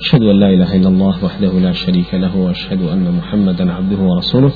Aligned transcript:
أشهد 0.00 0.22
أن 0.22 0.40
لا 0.40 0.48
إله 0.50 0.76
إلا 0.76 0.88
الله 0.88 1.24
وحده 1.24 1.52
لا 1.52 1.72
شريك 1.72 2.14
له 2.14 2.36
وأشهد 2.36 2.82
أن 2.82 3.14
محمدا 3.18 3.72
عبده 3.72 3.96
ورسوله. 3.96 4.52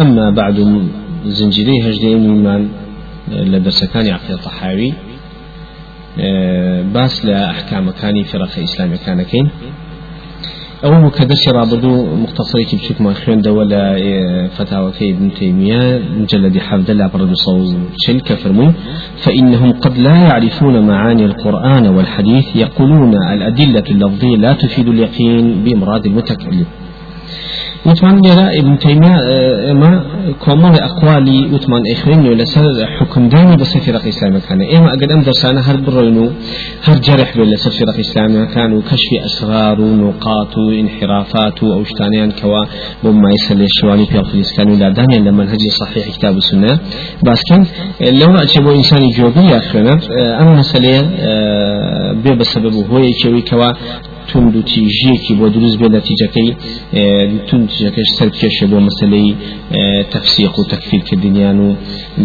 أما 0.00 0.30
بعد 0.30 0.86
زنجيري 1.24 1.72
هجدين 1.82 2.44
من 2.44 2.68
لدرس 3.28 3.84
كان 3.84 4.06
عقيدة 4.08 4.36
طحاوي 4.36 4.92
باس 6.94 7.24
لأحكام 7.24 7.90
كان 7.90 8.22
فرق 8.22 8.58
إسلامي 8.58 8.96
كان 9.06 9.22
كين. 9.22 9.50
أول 10.84 11.10
كدرس 11.10 11.48
رابدو 11.48 12.16
مختصري 12.16 12.64
كي 12.64 12.76
بشوك 12.76 13.00
ما 13.00 13.12
خيون 13.14 13.40
دولة 13.40 13.96
فتاوى 14.48 14.92
ابن 15.02 15.34
تيمية 15.34 16.02
مجلد 16.20 16.58
حفظ 16.58 16.90
الله 16.90 17.06
برد 17.06 17.32
صوت 17.32 17.76
شل 17.96 18.20
كفرمون. 18.20 18.74
فإنهم 19.24 19.72
قد 19.72 19.98
لا 19.98 20.16
يعرفون 20.16 20.86
معاني 20.86 21.24
القرآن 21.24 21.86
والحديث 21.86 22.56
يقولون 22.56 23.14
الأدلة 23.34 23.84
اللفظية 23.90 24.36
لا 24.36 24.52
تفيد 24.52 24.88
اليقين 24.88 25.64
بإمراد 25.64 26.06
المتكلم. 26.06 26.66
وتمان 27.86 28.20
لرا 28.26 28.46
ابن 28.60 28.78
تيمية 28.78 29.16
إما 29.70 30.04
كومال 30.44 30.80
أقوالي 30.80 31.38
وتمان 31.52 31.82
اخوين 31.92 32.32
لسر 32.38 32.86
حكم 32.98 33.28
داني 33.28 33.56
بس 33.56 33.76
في 33.76 33.90
رقي 33.90 34.08
اسلام 34.08 34.38
كان. 34.38 34.60
إما 34.76 34.88
أقد 34.88 35.10
أم 35.12 35.22
درسانا 35.22 35.60
هر 35.60 35.76
برينو 35.76 36.30
هر 36.84 36.98
جرح 36.98 37.36
لسر 37.36 37.70
في 37.70 37.84
رقي 37.84 38.00
اسلام 38.00 38.44
كان 38.54 38.72
وكشف 38.72 39.10
أسرار 39.24 39.80
ونقاط 39.80 40.58
وانحرافات 40.58 41.62
أو 41.62 41.84
شتانيان 41.84 42.30
كوا 42.30 42.64
بما 43.04 43.30
يسال 43.30 43.62
الشوالي 43.62 44.06
في 44.06 44.18
الفلس 44.18 44.56
كانوا 44.56 44.76
لا 44.76 44.88
داني 44.88 45.18
لما 45.18 45.44
هجي 45.44 45.70
صحيح 45.80 46.16
كتاب 46.16 46.36
السنة. 46.36 46.78
بس 47.26 47.42
كان 47.48 47.66
لو 48.20 48.36
اجبو 48.36 48.70
انسان 48.70 49.10
جوبي 49.18 49.56
اخونا 49.56 49.98
أم 50.40 50.58
مسألة 50.58 51.02
بسبب 52.38 52.74
هو 52.90 52.98
يكوي 52.98 53.42
كوا 53.42 53.72
تند 54.28 54.56
و 54.56 54.62
تیژێکی 54.70 55.32
بۆ 55.38 55.46
دروست 55.56 55.76
بێ 55.80 55.88
نەتیجەکەی 55.96 56.50
تند 57.48 57.64
تیجەکەش 57.72 58.08
سەرکێشە 58.18 58.66
بۆ 58.70 58.78
مەسلەی 58.86 59.30
تەفسیق 60.12 60.54
و 60.58 60.64
تەکفیرکردنیان 60.72 61.58
و 61.66 61.68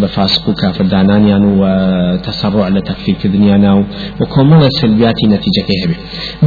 بە 0.02 0.08
فاسق 0.16 0.50
و 0.50 0.54
کافردانانیان 0.62 1.44
و 1.52 1.62
تەسەڕع 2.26 2.67
لە 2.76 2.81
تەکفیرکردنیانە 2.89 3.72
و 3.80 3.81
و 4.20 4.23
کۆمەڵە 4.34 4.70
سلبیاتی 4.81 5.26
نەتیجەکەی 5.34 5.78
هەبێ 5.84 5.98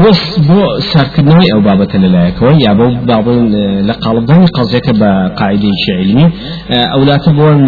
بۆ 0.01 0.11
بۆ 0.49 0.61
سارکردنەوەی 0.93 1.51
ئەو 1.53 1.61
بابەتە 1.69 1.97
لەلایەکەوە 2.05 2.53
یا 2.67 2.73
بۆ 2.79 2.87
بابن 3.11 3.43
لە 3.89 3.95
قاڵبدانی 4.03 4.49
قەزیەکە 4.57 4.93
بە 5.01 5.11
قاعدەیەکی 5.41 5.93
علمی. 6.01 6.27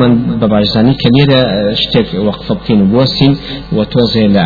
من 0.01 0.13
بە 0.41 0.47
باشزانی 0.55 0.95
کە 1.01 1.09
لێرە 1.15 1.41
شتێک 1.83 2.09
وەقفە 2.27 2.53
بکەین 2.59 2.81
و 2.95 2.97
و 3.77 3.79
تۆزێ 3.93 4.25
لە 4.35 4.43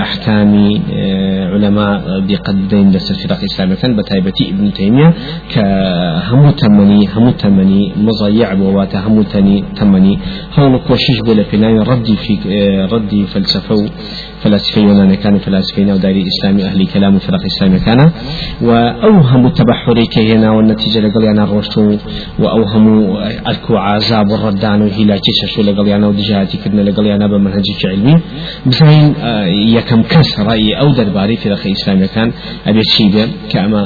فرق 3.26 3.38
إسلام 3.44 3.74
كان 3.74 3.96
بتايبتي 3.96 4.50
ابن 4.50 4.72
تيمية 4.72 5.14
كهمو 5.54 6.50
تمني 6.50 7.08
همو 7.14 7.30
تمني 7.30 7.92
مضيع 7.96 8.54
بواتا 8.54 8.98
همو 9.06 9.22
تني 9.22 9.64
تمني. 9.76 10.18
هون 10.58 10.78
كوشش 10.78 11.20
بلا 11.26 11.42
فينا 11.42 11.82
ردي 11.82 12.16
في 12.16 12.38
ردي 12.92 13.26
فلسفة 13.26 13.74
فلاسفة 14.46 14.80
يونان 14.82 15.14
كانوا 15.14 15.38
فلاسفين 15.38 15.90
أو 15.90 15.96
داري 15.96 16.22
إسلامي 16.32 16.64
أهل 16.64 16.86
كلام 16.94 17.18
فرق 17.18 17.42
إسلامي 17.52 17.78
كان. 17.86 18.00
وأوهم 18.62 19.46
التبحري 19.46 20.06
كهنا 20.14 20.50
والنتيجة 20.50 20.98
لقل 21.00 21.24
أنا 21.24 21.44
روشتو 21.44 21.96
وأوهم 22.38 22.86
أركو 23.50 23.76
عذاب 23.76 24.28
الردان 24.32 24.82
وهلا 24.82 25.16
كيششو 25.24 25.62
لقل 25.62 25.88
أنا 25.88 26.06
ودجاتي 26.06 26.56
كدنا 26.62 26.82
لقل 26.86 27.06
أنا 27.06 27.26
بمنهج 27.26 27.68
علمي 27.84 28.16
بزين 28.66 29.14
يكم 29.76 30.02
كس 30.02 30.40
رأي 30.40 30.68
أو 30.80 30.92
درباري 30.98 31.36
فرق 31.36 31.62
إسلامي 31.76 32.06
كان. 32.14 32.32
أبي 32.66 32.82
شيء 32.82 33.28
كأما 33.50 33.80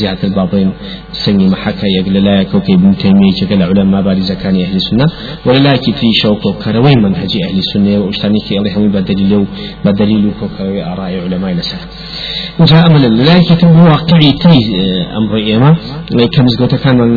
زيادة 0.00 0.22
الباطين 0.28 0.70
سني 1.12 1.46
محكا 1.48 1.86
يقل 1.98 2.16
لا 2.24 2.42
كوكي 2.42 2.74
ابن 2.74 2.96
تيمية 2.96 3.32
كقل 3.40 3.62
علماء 3.62 4.02
بارزة 4.02 4.34
كان 4.34 4.54
أهل 4.66 4.76
السنة. 4.76 5.06
ولا 5.46 5.74
في 5.98 6.08
شوق 6.22 6.44
كروي 6.64 6.94
منهج 7.04 7.32
أهل 7.46 7.58
السنة 7.64 7.98
واشتاني 7.98 8.38
كي 8.48 8.58
الله 8.58 8.78
هم 8.78 8.88
بدليل 8.94 9.46
بدليل 9.90 10.30
كوكوي 10.40 10.84
آراء 10.84 11.10
علماء 11.24 11.52
لسه 11.52 11.78
جاء 12.60 12.86
أمل 12.86 13.04
لا 13.26 13.36
يكتب 13.36 13.70
واقعي 13.76 14.32
تي 14.42 14.58
أمر 15.18 15.36
إيما 15.36 15.76
كم 16.34 16.46
زغوتا 16.46 16.76
كان 16.76 16.98
من 16.98 17.12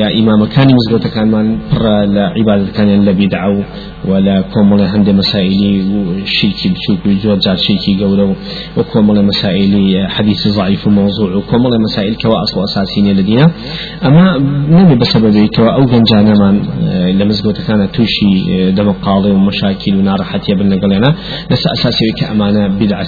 يا 0.00 0.08
إمام 0.18 0.44
كان 0.44 0.68
مزغوتا 0.74 1.08
كان 1.08 1.28
من 1.30 1.58
برا 1.72 2.06
لعبادة 2.06 2.72
كان 2.76 3.04
لبيدعو. 3.04 3.62
ولا 4.08 4.40
كومل 4.40 4.80
هند 4.80 5.10
مسائلي 5.10 5.84
شيكي 6.24 6.68
بشوك 6.68 7.06
وجود 7.06 7.38
جار 7.38 7.56
شيكي 7.56 8.04
قولو 8.04 8.34
وكومل 8.76 9.24
مسائلي 9.24 10.08
حديث 10.08 10.48
ضعيف 10.48 10.86
وموضوع 10.86 11.34
وكومل 11.36 11.70
مسائل 11.80 12.14
كوا 12.14 12.42
أصل 12.42 12.62
أساسية 12.64 13.12
لدينا. 13.12 13.50
أما 14.06 14.38
نبي 14.70 14.94
بسبب 14.94 15.48
كوا 15.56 15.70
أو 15.70 15.84
جانا 16.10 16.34
من 16.40 16.54
لمزغوتا 17.18 17.62
كان 17.62 17.92
توشي 17.92 18.70
دم 18.70 18.92
قاضي 18.92 19.30
ومشاكل 19.30 19.96
ونار 19.96 20.22
حتى 20.22 20.54
بلنا 20.54 21.14
بس 21.50 21.62
أساسي 21.72 22.04
كأمانة 22.20 22.68
بدعة 22.68 23.06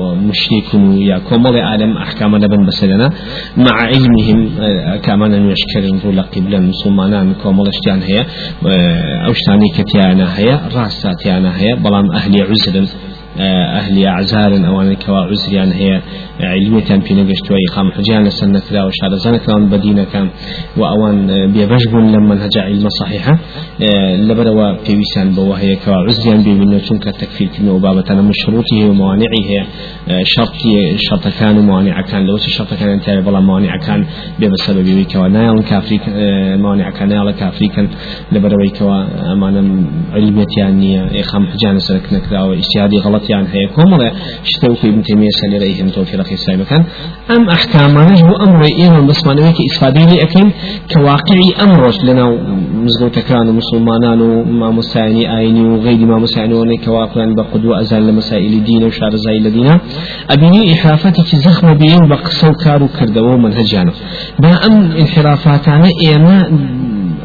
ومشرك 0.00 0.74
يا 1.10 1.18
كومل 1.18 1.56
عالم 1.58 1.96
أحكام 1.96 2.36
لبن 2.36 2.66
بسلنا. 2.66 3.10
مع 3.56 3.72
علمهم 3.72 4.50
كأمانة 5.02 5.52
يشكر 5.52 5.94
نقول 5.94 6.20
قبل 6.20 6.62
مسلمان 6.62 7.34
كومل 7.42 7.68
اشتيان 7.68 8.02
هي. 8.02 8.26
أو 9.26 9.30
اشتاني 9.30 9.68
كتيانا 10.06 10.38
هي 10.38 10.60
راساتيانا 10.74 11.56
هي 11.60 11.74
بلام 11.74 12.12
أهل 12.12 12.42
عزر 12.42 12.86
أهل 13.40 14.06
أعزار 14.06 14.66
أو 14.66 14.80
أنا 14.82 14.94
كوا 14.94 15.16
عزريان 15.16 15.72
هي 15.72 16.02
علمية 16.40 16.84
في 16.84 17.14
نجشت 17.14 17.50
وإقامة 17.50 17.90
حجيان 17.92 18.30
سنة 18.30 18.60
كلا 18.70 19.16
زنة 19.16 19.36
كلا 19.46 19.68
بدينة 19.70 20.04
كان 20.12 20.28
وأوان 20.76 21.26
بيبجبون 21.52 22.12
لما 22.12 22.34
هجا 22.46 22.60
علم 22.62 22.88
صحيحة. 22.88 23.38
لبروا 24.28 24.76
في 24.76 24.96
ويسان 24.96 25.34
بوا 25.34 25.58
هي 25.58 25.76
كوا 25.76 25.94
عزريان 25.94 26.42
بيبنو 26.42 26.78
تنك 26.78 27.04
تكفير 27.04 27.48
كلمة 27.58 27.72
وبابة 27.72 28.04
أنا 28.10 28.22
من 28.22 28.32
شروطه 28.32 28.88
وموانعه 28.90 29.66
شرطي 30.22 30.96
شرط 30.96 31.28
كان 31.40 31.58
وموانع 31.58 32.00
كان 32.00 32.26
لو 32.26 32.36
شرط 32.36 32.74
كان 32.74 32.88
انت 32.88 33.10
بلا 33.10 33.40
موانع 33.40 33.76
كان 33.86 34.06
بسبب 34.40 34.86
ويكوا 34.96 35.28
نايل 35.28 35.62
كافريك 35.62 36.02
موانع 36.62 36.90
كان 36.90 37.08
نايل 37.08 37.30
كافريكا 37.30 37.88
لبروا 38.32 38.58
ويكوا 38.62 39.04
أمانا 39.32 39.86
علمية 40.12 40.44
يعني 40.58 41.20
إقامة 41.20 41.46
حجيان 41.50 41.78
سنة 41.78 42.00
كلا 42.30 42.42
واجتهادي 42.42 42.98
غلط. 42.98 43.25
يعني 43.30 43.46
هي 43.48 43.66
كوملا 43.76 44.12
شتوفي 44.44 44.88
ابن 44.88 45.02
تيمية 45.02 45.28
سالي 45.40 45.58
رأيهم 45.58 45.88
توفي 45.88 46.16
رقي 46.16 46.34
السلام 46.34 46.62
كان 46.62 46.84
أم 47.38 47.48
أحكام 47.48 47.98
نجو 47.98 48.32
أمر 48.46 48.64
إيمان 48.78 49.06
بس 49.06 49.26
ما 49.26 49.34
نويك 49.34 49.56
إسفادي 49.72 50.04
لي 50.06 50.22
أكين 50.22 50.52
كواقعي 50.94 51.48
أمرش 51.64 52.04
لنا 52.04 52.24
مزغو 52.74 53.08
تكران 53.08 53.46
مسلمانان 53.60 54.20
وما 54.20 54.70
مساعني 54.70 55.38
آيني 55.38 55.64
وغير 55.68 56.06
ما 56.06 56.18
مساعني 56.18 56.54
وني 56.54 56.76
كواقعا 56.84 57.34
بقدوة 57.36 57.80
أزال 57.80 58.06
لمسائل 58.06 58.52
الدين 58.52 58.84
وشار 58.84 59.16
زي 59.16 59.36
الدين 59.36 59.78
أبني 60.30 60.72
إحرافتك 60.72 61.26
زخم 61.26 61.74
بين 61.74 62.08
بقصو 62.10 62.52
كارو 62.52 62.88
كردو 62.88 63.36
منهجانا 63.36 63.92
با 64.42 64.50
أم 64.66 64.92
انحرافاتنا 65.02 65.88
إيما 66.06 66.36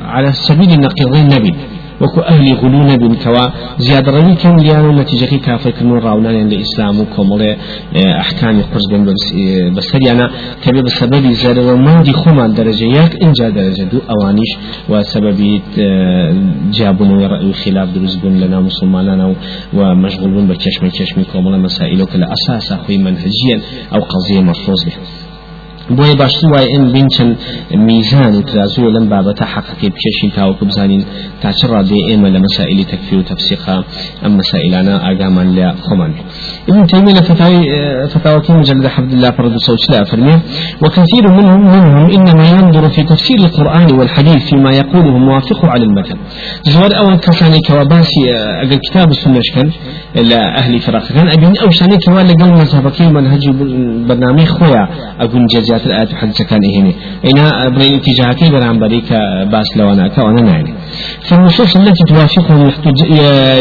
على 0.01 0.31
سبيل 0.31 0.72
النقيضين 0.72 1.25
نبي 1.35 1.53
وكو 2.01 2.22
أهل 2.22 2.53
غلون 2.62 2.97
بن 2.97 3.13
كوا 3.23 3.45
زيادة 3.78 4.12
روي 4.12 4.35
كان 4.35 4.56
ليانو 4.59 4.91
نتيجة 4.91 5.35
كافر 5.35 5.72
كنو 5.72 5.95
راونا 5.95 6.29
لإسلام 6.29 7.00
وكومولي 7.00 7.57
أحكام 8.23 8.62
قرز 8.72 8.85
بن 8.91 9.03
بسري 9.75 10.12
أنا 10.12 10.31
كبي 10.63 10.81
بسبب 10.81 11.23
زيادة 11.41 11.62
وما 11.73 12.01
دي 12.01 12.13
خما 12.13 12.47
درجة 12.47 12.85
ياك 12.97 13.13
إنجا 13.23 13.50
درجة 13.50 13.84
دو 13.91 14.00
أوانيش 14.13 14.51
وسبب 14.89 15.39
جابون 16.78 17.12
رأي 17.34 17.53
خلاف 17.53 17.89
دروز 17.89 18.16
بن 18.16 18.33
لنا 18.39 18.59
مسلماننا 18.59 19.35
ومشغولون 19.73 20.47
بكشم 20.47 20.88
كشم 20.88 21.23
كومولي 21.33 21.57
مسائل 21.57 22.01
وكلا 22.01 22.28
أساس 22.33 22.72
أخوي 22.72 22.97
منهجيا 22.97 23.57
أو 23.94 24.00
قضية 24.13 24.41
مفروض 24.41 24.78
به 24.85 24.94
بۆیە 25.97 26.16
باشتر 26.22 26.48
وای 26.54 26.68
ئەم 26.74 26.86
بینچەند 26.94 27.33
میزان 27.88 28.33
و 28.38 28.42
ترازوە 28.50 28.89
لەم 28.95 29.06
بابەتە 29.13 29.45
حەقەکەی 29.54 29.89
بکێشین 29.94 30.31
تاوەکو 30.38 30.66
بزانین 30.69 31.04
تا 31.42 31.50
چ 31.57 31.62
ڕادێ 31.71 32.00
ئێمە 32.10 32.30
لە 32.36 32.39
مەسائلی 32.45 32.86
تەکفیر 32.92 33.19
و 33.19 33.24
تەفسیقا 33.31 33.77
ئەم 34.24 34.31
مەسائلانە 34.39 34.95
ئاگامان 35.06 35.48
لە 35.57 35.68
خۆمان. 35.86 36.12
ابن 36.69 36.86
تيمية 36.92 37.21
فتاوي 37.30 37.62
فتاوى 38.13 38.42
مجلد 38.50 38.86
عبد 38.98 39.13
الله 39.13 39.31
فرد 39.31 39.57
صوت 39.68 39.80
فرمي 40.12 40.36
وكثير 40.83 41.24
منهم 41.38 41.62
منهم 41.75 42.06
إنما 42.18 42.45
ينظر 42.57 42.89
في 42.89 43.04
تفسير 43.04 43.38
القرآن 43.38 43.88
والحديث 44.00 44.42
فيما 44.50 44.71
يقوله 44.81 45.18
موافق 45.27 45.66
على 45.66 45.83
المتن. 45.83 46.18
زور 46.74 46.92
أول 47.01 47.16
كساني 47.16 47.60
كواباسي 47.68 48.24
أقل 48.63 48.80
كتاب 48.86 49.10
السنة 49.10 49.42
كان 49.56 49.69
لا 50.16 50.42
أهل 50.60 50.80
فرق 50.80 51.07
كان 51.07 51.27
أبين 51.30 51.54
أو 51.63 51.69
شاني 51.71 51.98
كوا 52.06 52.21
لقل 52.30 52.51
مذهبكي 52.62 53.06
منهج 53.18 53.50
برنامج 54.10 54.45
خويا 54.45 54.83
أقول 55.19 55.45
جزات 55.54 55.81
الآيات 55.86 56.13
حدث 56.13 56.42
كان 56.42 56.60
إهني 56.75 56.95
إنا 57.31 57.69
برين 57.69 57.94
اتجاهك 57.95 58.51
بران 58.51 58.80
بريك 58.80 59.10
باس 59.51 59.78
لوانا 59.78 60.07
كوانا 60.07 60.42
نعني 60.42 60.74
فالنصوص 61.22 61.75
التي 61.75 62.04
توافقهم 62.07 62.69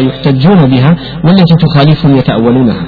يحتجون 0.08 0.66
بها 0.70 0.96
والتي 1.24 1.54
تخالفهم 1.60 2.16
يتأولونها 2.16 2.84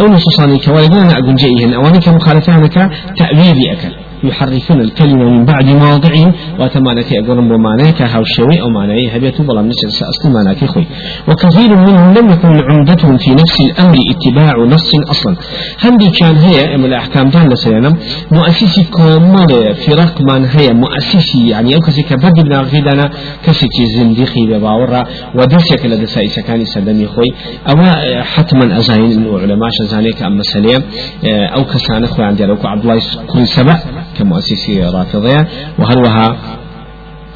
أو 0.00 0.06
نصوص 0.06 0.40
عنك 0.40 0.68
ولدنا 0.68 1.12
أقول 1.12 1.34
جئهن 1.34 1.74
أوانك 1.74 2.08
مخالفانك 2.08 2.74
تأويل 3.16 3.58
أكل 3.72 4.03
يحرفون 4.24 4.80
الكلمة 4.80 5.24
من 5.24 5.44
بعد 5.44 5.64
مواضعه 5.64 6.34
وتمانك 6.60 7.18
بمعنى 7.28 7.94
هاو 8.00 8.22
الشوي 8.22 8.60
أو 8.62 8.68
معنى 8.68 9.16
هبيته 9.16 9.44
بلا 9.44 9.62
نسل 9.62 9.88
أصل 9.88 10.30
معنى 10.32 10.66
خوي 10.66 10.86
وكثير 11.28 11.76
منهم 11.76 12.14
لم 12.14 12.30
يكن 12.30 12.60
عمدتهم 12.70 13.16
في 13.18 13.30
نفس 13.30 13.60
الأمر 13.60 13.96
اتباع 14.10 14.64
نص 14.74 14.90
أصلا. 15.10 15.36
هندي 15.80 16.10
كان 16.10 16.36
هي 16.36 16.76
من 16.76 16.84
الأحكام 16.84 17.28
دان 17.30 17.48
لسينا 17.52 17.96
مؤسسي 18.32 18.84
كومال 18.84 19.74
فرق 19.74 20.20
من 20.20 20.44
هي 20.44 20.68
مؤسسي 20.74 21.48
يعني 21.48 21.74
أو 21.74 21.80
كسي 21.80 22.02
كبرد 22.02 22.40
بن 22.44 22.54
غيدانا 22.56 23.10
كسي 23.44 23.66
زنديقي 23.98 24.46
بباورا 24.46 25.04
ودسك 25.34 25.86
لدسا 25.86 26.24
إسكاني 26.24 26.64
سدمي 26.64 27.06
خوي 27.06 27.26
أو 27.68 27.76
حتما 28.22 28.78
أزاين 28.78 29.20
من 29.20 29.40
علماء 29.40 29.68
شزانيك 29.72 30.22
أما 30.22 30.42
سليم 30.42 30.82
أو 31.24 31.64
كسان 31.64 32.04
أخوي 32.04 32.24
عندي 32.24 32.44
عبد 32.44 32.82
الله 32.84 33.00
كل 33.26 33.46
سبع. 33.46 33.78
كمؤسسي 34.16 34.84
رافضية 34.84 35.48
وهروها 35.78 36.26
آه، 36.26 36.63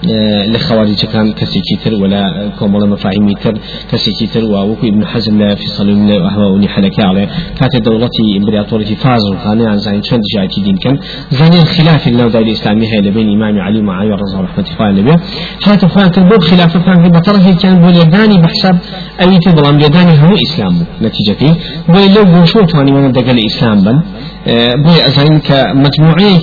لخوارج 0.02 1.04
كان 1.06 1.32
كسيكي 1.32 1.76
تر 1.84 1.94
ولا 1.94 2.50
كومولا 2.58 2.86
مفاهيمي 2.86 3.34
تر 3.34 3.58
كسيكي 3.92 4.26
تر 4.26 4.44
ووكو 4.44 4.86
ابن 4.86 5.06
حزم 5.06 5.54
في 5.54 5.66
صليم 5.66 6.10
وهو 6.10 6.68
حلكة 6.68 7.04
على 7.04 7.28
كانت 7.60 7.84
دولتي 7.84 8.36
امبراطورية 8.36 8.94
فاز 8.94 9.20
وكان 9.32 9.62
عن 9.62 9.78
زين 9.78 10.02
شند 10.02 10.20
جايتي 10.36 10.60
دين 10.60 10.76
كان 10.76 10.98
زين 11.30 11.52
الخلاف 11.52 12.08
النوع 12.08 12.26
الإسلامي 12.26 12.86
هي 12.86 12.98
لبين 13.00 13.28
إمام 13.28 13.60
علي 13.60 13.78
ومعاوية 13.78 14.14
رضي 14.14 14.32
الله 14.32 14.44
رحمة 14.44 14.64
الله 14.70 14.84
عليه 14.84 15.16
حتى 15.62 15.88
فان 15.88 16.08
كان 16.08 16.28
فان 16.68 17.02
في 17.02 17.08
بطرف 17.08 17.62
كان 17.62 17.78
بول 17.78 17.96
يداني 17.96 18.38
بحسب 18.42 18.78
أي 19.20 19.38
تبلام 19.38 19.80
يداني 19.80 20.12
هو 20.22 20.34
إسلام 20.46 20.74
نتيجة 21.02 21.56
بول 21.88 22.14
لو 22.14 22.24
بوشو 22.24 22.60
تواني 22.60 22.92
من 22.92 23.12
دقل 23.12 23.38
إسلام 23.46 23.80
بن. 23.80 24.00
آه، 24.46 24.74
بول 24.74 25.00
أزين 25.08 25.38
كمجموعية 25.38 26.38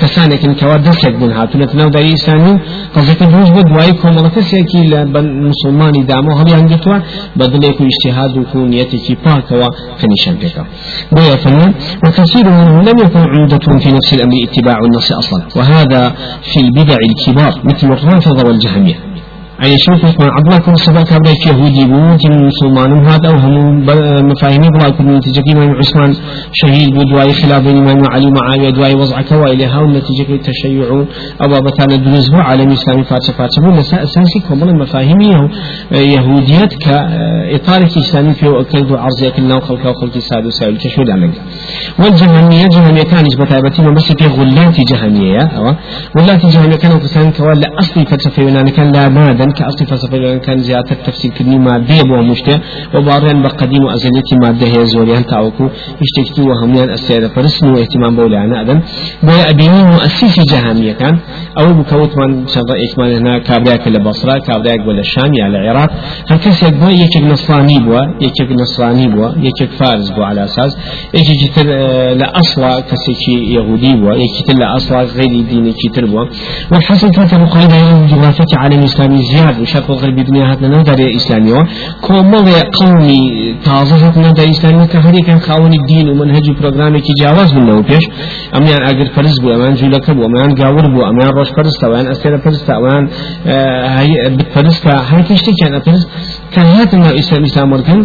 كان 0.00 0.08
كمؤسسة 0.08 0.24
وقزان 0.24 0.38
كسانك 0.38 0.60
كوا 0.60 0.76
دسك 0.76 1.12
بن 1.12 1.32
هاتونت 1.32 1.74
نو 1.74 1.88
داري 1.88 2.14
إسلامي 2.14 2.60
قصدك 2.94 3.22
بوش 3.22 3.48
بود 3.50 3.70
واي 3.76 3.92
كوملا 3.92 4.28
كسيكي 4.28 4.88
لمسلماني 4.88 6.02
دامو 6.02 6.32
هل 6.32 6.48
ينجتوا 6.52 6.98
بدل 7.36 7.64
يكون 7.64 7.86
اجتهاد 7.86 8.38
وكون 8.38 8.72
يتكي 8.72 9.14
باكوا 9.24 9.68
كنيشان 10.00 10.34
بيكا 10.34 10.64
بيا 11.12 11.36
فنان 11.36 11.74
وكثير 12.06 12.44
منهم 12.50 12.82
لم 12.82 12.98
يكن 13.04 13.24
عمدتهم 13.34 13.78
في 13.78 13.92
نفس 13.92 14.14
الأمر 14.14 14.34
اتباع 14.44 14.78
النص 14.86 15.12
أصلا 15.12 15.40
وهذا 15.56 16.14
في 16.42 16.60
البدع 16.60 16.96
الكبار 17.08 17.52
مثل 17.64 17.86
الرافضة 17.92 18.48
والجهمية. 18.48 19.13
يعني 19.62 19.78
شوف 19.78 20.04
من 20.04 20.28
عبد 20.36 20.62
كل 20.62 20.76
سبا 20.76 21.02
كبرك 21.02 21.46
يهودي 21.46 21.84
بو 21.84 22.16
تم 22.16 22.46
مسلمان 22.46 23.06
هذا 23.06 23.30
وهم 23.30 23.86
مفاهيم 24.30 24.60
بلا 24.60 24.90
كل 24.90 25.04
نتيجة 25.04 25.42
إمام 25.52 25.70
عثمان 25.76 26.14
شهيد 26.52 26.94
بدواي 26.94 27.32
خلاف 27.32 27.66
الإمام 27.66 28.02
علي 28.12 28.30
معاوية 28.30 28.70
دواي 28.70 28.94
وضع 28.94 29.22
كوائلها 29.22 29.80
ونتيجة 29.80 30.34
التشيع 30.34 30.88
أو 31.42 31.60
بتانا 31.66 31.96
دروز 31.96 32.28
بو 32.30 32.36
عالم 32.36 32.70
إسلامي 32.72 33.04
فاتش 33.04 33.30
فاتش 33.30 33.58
بو 33.64 33.70
نساء 33.70 34.02
أساسي 34.02 34.40
كمال 34.48 34.68
المفاهيم 34.68 35.20
يهوديات 35.92 36.74
كإطار 36.74 37.82
إسلامي 37.84 38.34
في 38.34 38.46
أكيد 38.60 38.92
عرض 38.92 39.32
كلنا 39.36 39.56
وخلق 39.56 39.86
وخلق 39.86 40.18
سادو 40.18 40.50
سائل 40.50 40.76
تشهد 40.76 41.10
عنك 41.10 41.34
والجهمية 41.98 42.66
جهمية 42.66 43.02
كان 43.02 43.24
بتابتي 43.40 43.82
ما 43.82 43.90
بس 43.90 44.12
في 44.12 44.26
غلات 44.26 44.76
جهمية 44.90 45.38
أو 45.56 45.74
غلات 46.18 46.46
جهمية 46.46 46.76
كانوا 46.76 46.98
كسان 46.98 47.32
كوال 47.32 47.78
أصلي 47.78 48.04
فلسفة 48.06 48.64
كان 48.76 48.92
لا 48.92 49.08
ماذا 49.08 49.43
كان 49.44 49.52
كأصل 49.52 49.86
فلسفة 49.86 50.36
كان 50.38 50.58
زيادة 50.58 50.94
تفسير 51.06 51.30
كني 51.38 51.58
مادة 51.58 52.02
بو 52.02 52.22
مشته. 52.22 52.60
وبارين 52.94 53.42
بقديم 53.42 53.84
وأزلية 53.84 54.30
مادة 54.42 54.66
هي 54.66 54.84
زوريان 54.86 55.26
تاوكو 55.26 55.68
اشتكتو 56.04 56.42
وهميان 56.48 56.90
السيادة 56.90 57.28
فرسن 57.28 57.68
واهتمام 57.68 58.16
بولانا 58.16 58.60
أدم 58.60 58.80
بولا 59.22 59.50
أبيني 59.50 59.84
مؤسسي 59.84 60.42
جهامية 60.52 60.92
كان 60.92 61.18
أو 61.58 61.66
بكوت 61.78 62.12
من 62.18 62.46
شرط 62.46 62.70
إكمال 62.84 63.12
هنا 63.16 63.38
كابرياك 63.38 63.88
لبصرة 63.88 64.38
كابرياك 64.38 64.80
ولا 64.88 65.00
الشام 65.00 65.32
على 65.44 65.56
العراق 65.58 65.90
هكذا 66.28 66.68
يكبو 66.68 66.88
يكيك 66.88 67.22
نصراني 67.32 67.78
بوا 67.78 68.00
يكيك 68.26 68.50
نصراني 68.62 69.06
بوا 69.08 69.28
يكيك 69.46 69.70
فارس 69.80 70.10
بوا 70.10 70.24
على 70.24 70.44
أساس. 70.44 70.76
يكيك 71.14 71.54
تر 71.56 71.66
لأصلا 72.20 72.80
كسيكي 72.80 73.54
يهودي 73.54 73.92
بوا 74.00 74.14
يكيك 74.14 74.48
لأصلا 74.60 75.02
غير 75.02 75.32
ديني 75.50 75.72
كتر 75.72 76.06
بوا 76.06 76.24
والحسن 76.72 77.08
كانت 77.10 77.34
مقايدة 77.34 78.06
جغرافية 78.06 78.56
عالم 78.56 78.80
إسلامي 79.34 79.52
زياد 79.52 79.60
وشرق 79.60 79.90
الغرب 79.90 80.18
الدنيا 80.18 80.52
هاتنا 80.52 80.68
نودر 80.68 81.16
إسلامي. 81.16 81.52
كومل 82.00 82.46
قومي 82.78 83.54
تازه 83.64 83.96
هاتنا 84.06 84.26
نودر 84.26 84.50
إسلامي 84.50 84.86
كهري 84.86 85.20
كان 85.20 85.38
خاون 85.38 85.72
الدين 85.72 86.08
ومنهج 86.08 86.50
برنامج 86.62 87.00
كي 87.00 87.12
جواز 87.22 87.54
من 87.54 87.66
لو 87.66 87.82
بيش 87.82 88.04
أميان 88.56 88.82
أجر 88.82 89.06
فرز 89.16 89.40
بو 89.42 89.54
أمان 89.54 89.74
جولك 89.74 90.10
بو 90.10 90.24
أمان 90.26 90.54
جاور 90.54 90.86
بو 90.94 91.00
أمان 91.10 91.28
روش 91.38 91.50
فرز 91.56 91.72
توان 91.80 92.06
أسير 92.06 92.38
فرز 92.44 92.62
توان 92.68 93.08
هاي 93.96 94.08
بفرز 94.36 94.86
هاي 94.86 95.22
كشتي 95.22 95.52
كان 95.60 95.80
فرز. 95.80 96.08
كان 96.54 96.66
هاتنا 96.66 97.14
إسلام 97.20 97.42
إسلام 97.44 97.72
وركن 97.72 98.04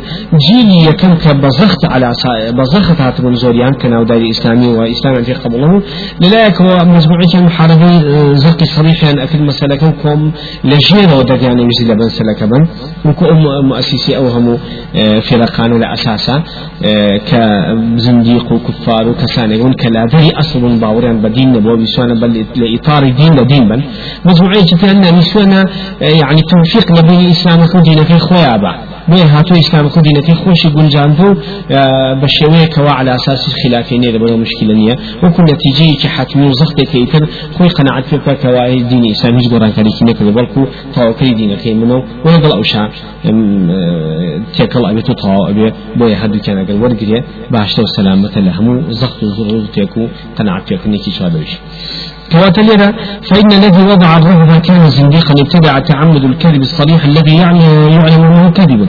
جيلي 0.50 0.86
يكن 0.90 1.13
كبزخت 1.16 1.81
على 1.94 2.12
بزخت 2.60 3.01
هات 3.01 3.22
من 3.22 3.36
زوريان 3.36 3.74
كان 3.74 3.94
أو 3.94 4.04
داري 4.04 4.30
إسلامي 4.31 4.68
وإسلام 4.68 5.24
في 5.24 5.34
قبله 5.34 5.81
لذلك 6.22 6.62
هو 6.62 6.86
مجموعة 6.86 7.46
محاربي 7.48 7.94
زقي 8.36 8.66
صريح 8.66 9.04
يعني 9.04 9.24
أكل 9.24 9.44
مسألة 9.44 9.75
كم 9.75 10.31
لجيرة 10.63 11.18
ودك 11.18 11.42
يعني 11.44 11.63
يزيد 11.69 11.98
بن 11.98 12.10
سلك 12.10 12.44
بن 12.44 12.68
وكم 13.06 13.38
مؤسسي 13.69 14.18
أو 14.18 14.28
هم 14.28 14.57
فرقان 15.22 15.80
لأساسا 15.80 16.44
كزنديق 17.31 18.51
وكفار 18.51 19.07
وكسانيون 19.10 19.74
كلا 19.74 20.06
ذري 20.13 20.30
أصل 20.42 20.80
باوريان 20.81 21.22
بدين 21.22 21.51
نبوة 21.51 21.78
بسوانا 21.81 22.13
بل 22.22 22.46
لإطار 22.56 23.04
دين 23.10 23.34
لدين 23.40 23.63
بل. 23.69 23.84
مجموعة 24.25 24.66
كان 24.81 25.16
نسوانا 25.18 25.66
يعني 26.01 26.42
توفيق 26.51 26.86
لبين 27.00 27.30
إسلام 27.30 27.60
ودين 27.75 28.04
في 28.04 28.16
إخوة 28.16 28.38
خۆیابە 28.39 28.74
بۆیە 29.09 29.27
هاتو 29.33 29.53
ئیسلام 29.62 29.88
خۆ 29.94 30.00
دینەکەی 30.07 30.36
خۆشی 30.41 30.69
گونجاند 30.75 31.18
و 31.24 31.27
بە 32.21 32.27
شێوەیەکەوە 32.38 32.91
على 33.00 33.12
أساس 33.19 33.41
خلافی 33.62 33.97
نێ 34.03 34.09
لە 34.15 34.19
بۆ 34.21 34.27
مشکلە 34.44 34.74
نییە. 34.80 34.95
وەکو 35.24 35.41
نەتیجەیەکی 35.50 36.09
حتمی 36.15 36.45
و 36.50 36.53
زەختێکی 36.62 37.06
تر 37.12 37.24
خۆی 37.56 37.69
قەنەعەت 37.77 38.06
پێ 38.09 38.18
بکە 38.21 38.33
کەوای 38.44 38.81
دینی 38.91 39.07
ئیسلام 39.13 39.36
هیچ 39.39 39.47
گۆڕانکاریکی 39.53 40.03
نەکرد 40.09 40.30
بەڵکو 40.38 40.62
تاواکەی 40.95 41.33
دینەکەی 41.41 41.75
منە 41.81 41.97
و 42.25 42.27
لەگەڵ 42.36 42.51
ئەوشا 42.57 42.83
تێکەڵ 44.56 44.83
ئەبێت 44.89 45.07
و 45.09 45.13
تەواو 45.21 45.44
ئەبێ 45.50 45.68
بۆیە 46.00 46.18
هەردووکیان 46.21 46.57
ئەگەر 46.62 46.77
وەرگێ 46.83 47.19
باشتە 47.53 47.80
و 47.83 47.88
سەلامەتە 47.95 48.39
لە 48.47 48.51
هەموو 48.57 48.77
زەخت 49.00 49.19
و 49.24 49.27
زڕ 49.36 49.50
و 49.56 49.68
تێک 49.75 49.94
و 50.01 50.03
قەنەعەت 50.38 50.63
پێکردنێکی 50.69 51.12
چادەویش 51.18 51.53
كواتليرا 52.31 52.89
فإن 53.29 53.51
الذي 53.59 53.83
وضع 53.91 54.17
الرهبة 54.17 54.57
كان 54.67 54.89
زنديقا 54.89 55.33
ابتدع 55.43 55.79
تعمد 55.79 56.24
الكذب 56.24 56.62
الصريح 56.62 57.01
الذي 57.05 57.36
يعني 57.43 57.59
يعلم 57.95 58.24
أنه 58.25 58.50
كذب 58.51 58.81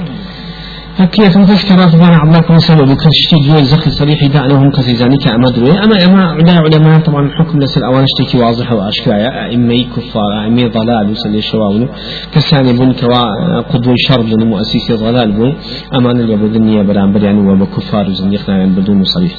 هكي 1.01 1.29
كم 1.29 1.45
تذكر 1.45 1.89
طبعا 1.89 2.11
عبد 2.17 2.35
الله 2.35 2.59
سبب 2.59 2.89
كشتي 3.03 3.37
جوي 3.47 3.65
زخي 3.65 3.91
صريح 3.91 4.27
دا 4.27 4.41
لهم 4.47 4.71
كسيزاني 4.71 5.17
كأما 5.17 5.51
دروي 5.51 5.73
أما 5.85 6.05
أما 6.05 6.23
عدا 6.31 6.53
علماء 6.53 7.01
طبعا 7.01 7.27
الحكم 7.27 7.59
لسل 7.59 7.83
أوان 7.85 8.05
اشتكي 8.09 8.39
واضح 8.39 8.73
وأشكايا 8.73 9.45
أئمي 9.45 9.85
كفار 9.85 10.31
أئمي 10.45 10.65
ضلال 10.69 11.11
وسلي 11.11 11.43
شواونو 11.43 11.89
كساني 12.35 12.73
بن 12.73 12.93
كوا 12.93 13.61
قدوي 13.73 13.95
شر 14.07 14.23
لنا 14.23 14.45
مؤسسي 14.45 14.93
ضلال 15.05 15.33
بون 15.33 15.55
أمان 15.99 16.21
اللي 16.21 16.37
بدنيا 16.37 16.83
بران 16.83 17.13
بريان 17.13 17.39
وما 17.39 17.67
كفار 17.77 18.05
وزنديقنا 18.11 18.59
يعني 18.59 18.71
بدون 18.71 19.05
صريح 19.05 19.33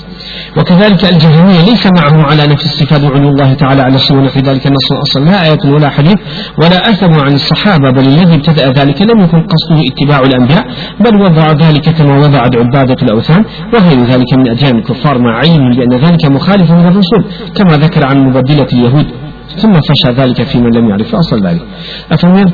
وكذلك 0.58 1.06
الجهمية 1.13 1.62
ليس 1.70 1.88
معه 1.98 2.24
على 2.30 2.44
نفس 2.53 2.65
الصفات 2.65 3.03
وعلو 3.03 3.30
الله 3.30 3.53
تعالى 3.53 3.82
على 3.82 3.98
سوى 3.98 4.27
في 4.30 4.39
ذلك 4.39 4.68
النص 4.68 4.88
أصلا 4.91 5.25
لا 5.25 5.44
آية 5.46 5.74
ولا 5.74 5.89
حديث 5.89 6.18
ولا 6.62 6.89
أثر 6.89 7.20
عن 7.25 7.34
الصحابة 7.34 7.89
بل 7.91 8.06
الذي 8.08 8.36
ابتدأ 8.36 8.72
ذلك 8.72 9.01
لم 9.01 9.20
يكن 9.24 9.41
قصده 9.51 9.80
اتباع 9.91 10.20
الأنبياء 10.20 10.65
بل 11.00 11.15
وضع 11.24 11.50
ذلك 11.51 11.89
كما 11.89 12.20
وضعت 12.20 12.55
عبادة 12.55 12.98
الأوثان 13.03 13.46
وغير 13.74 14.00
ذلك 14.05 14.34
من 14.38 14.50
أديان 14.50 14.77
الكفار 14.77 15.20
مع 15.20 15.38
علم 15.38 15.70
بأن 15.77 15.93
ذلك 16.05 16.25
مخالف 16.25 16.72
من 16.72 16.88
الرسول 16.88 17.25
كما 17.55 17.77
ذكر 17.77 18.05
عن 18.05 18.17
مبدلة 18.27 18.67
اليهود 18.74 19.05
ثم 19.58 19.74
فشى 19.74 20.12
ذلك 20.22 20.43
في 20.43 20.58
من 20.60 20.70
لم 20.70 20.89
يعرف 20.89 21.15
أصل 21.15 21.48
ذلك. 21.48 21.62
أفهم 22.12 22.46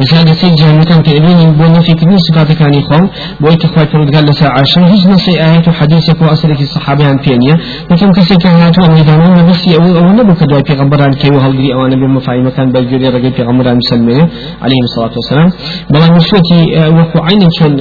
مثلا 0.00 0.34
سيد 0.34 0.54
جهنم 0.54 0.82
كان 0.82 1.02
كإبين 1.02 1.52
بو 1.58 1.64
نفي 1.64 1.92
كدين 1.94 2.18
صفات 2.18 2.52
كان 2.52 2.74
يخوم 2.74 3.08
بو 3.40 3.48
يتخوي 3.48 3.86
فرد 3.86 4.14
قال 4.14 4.24
لسا 4.24 4.48
عشر 4.56 4.80
هج 4.80 5.08
نصي 5.08 5.32
آيات 5.46 5.68
وحديثك 5.68 6.22
وأصلك 6.22 6.60
الصحابة 6.60 7.04
عن 7.06 7.18
فينيا. 7.18 7.54
لكن 7.90 8.12
كسي 8.12 8.36
كان 8.36 8.52
هاتوا 8.52 8.86
ميدانا 8.86 9.42
بس 9.48 9.68
أو 9.68 9.96
أو 9.96 10.06
نبو 10.18 10.34
كدوا 10.34 10.60
في 10.66 10.72
غمبران 10.72 11.12
كي 11.12 11.30
وهل 11.34 11.72
أو 11.72 11.86
نبي 11.86 12.06
مفاهيم 12.06 12.48
كان 12.48 12.72
بلجوري 12.72 13.08
رجل 13.08 13.32
في 13.32 13.42
غمبران 13.42 13.76
مسلمين. 13.76 14.28
عليه 14.62 14.80
الصلاة 14.84 15.14
والسلام. 15.18 15.48
بلا 15.90 16.06
مشوتي 16.16 16.60
وكو 16.96 17.18
عين 17.26 17.42
شون 17.58 17.76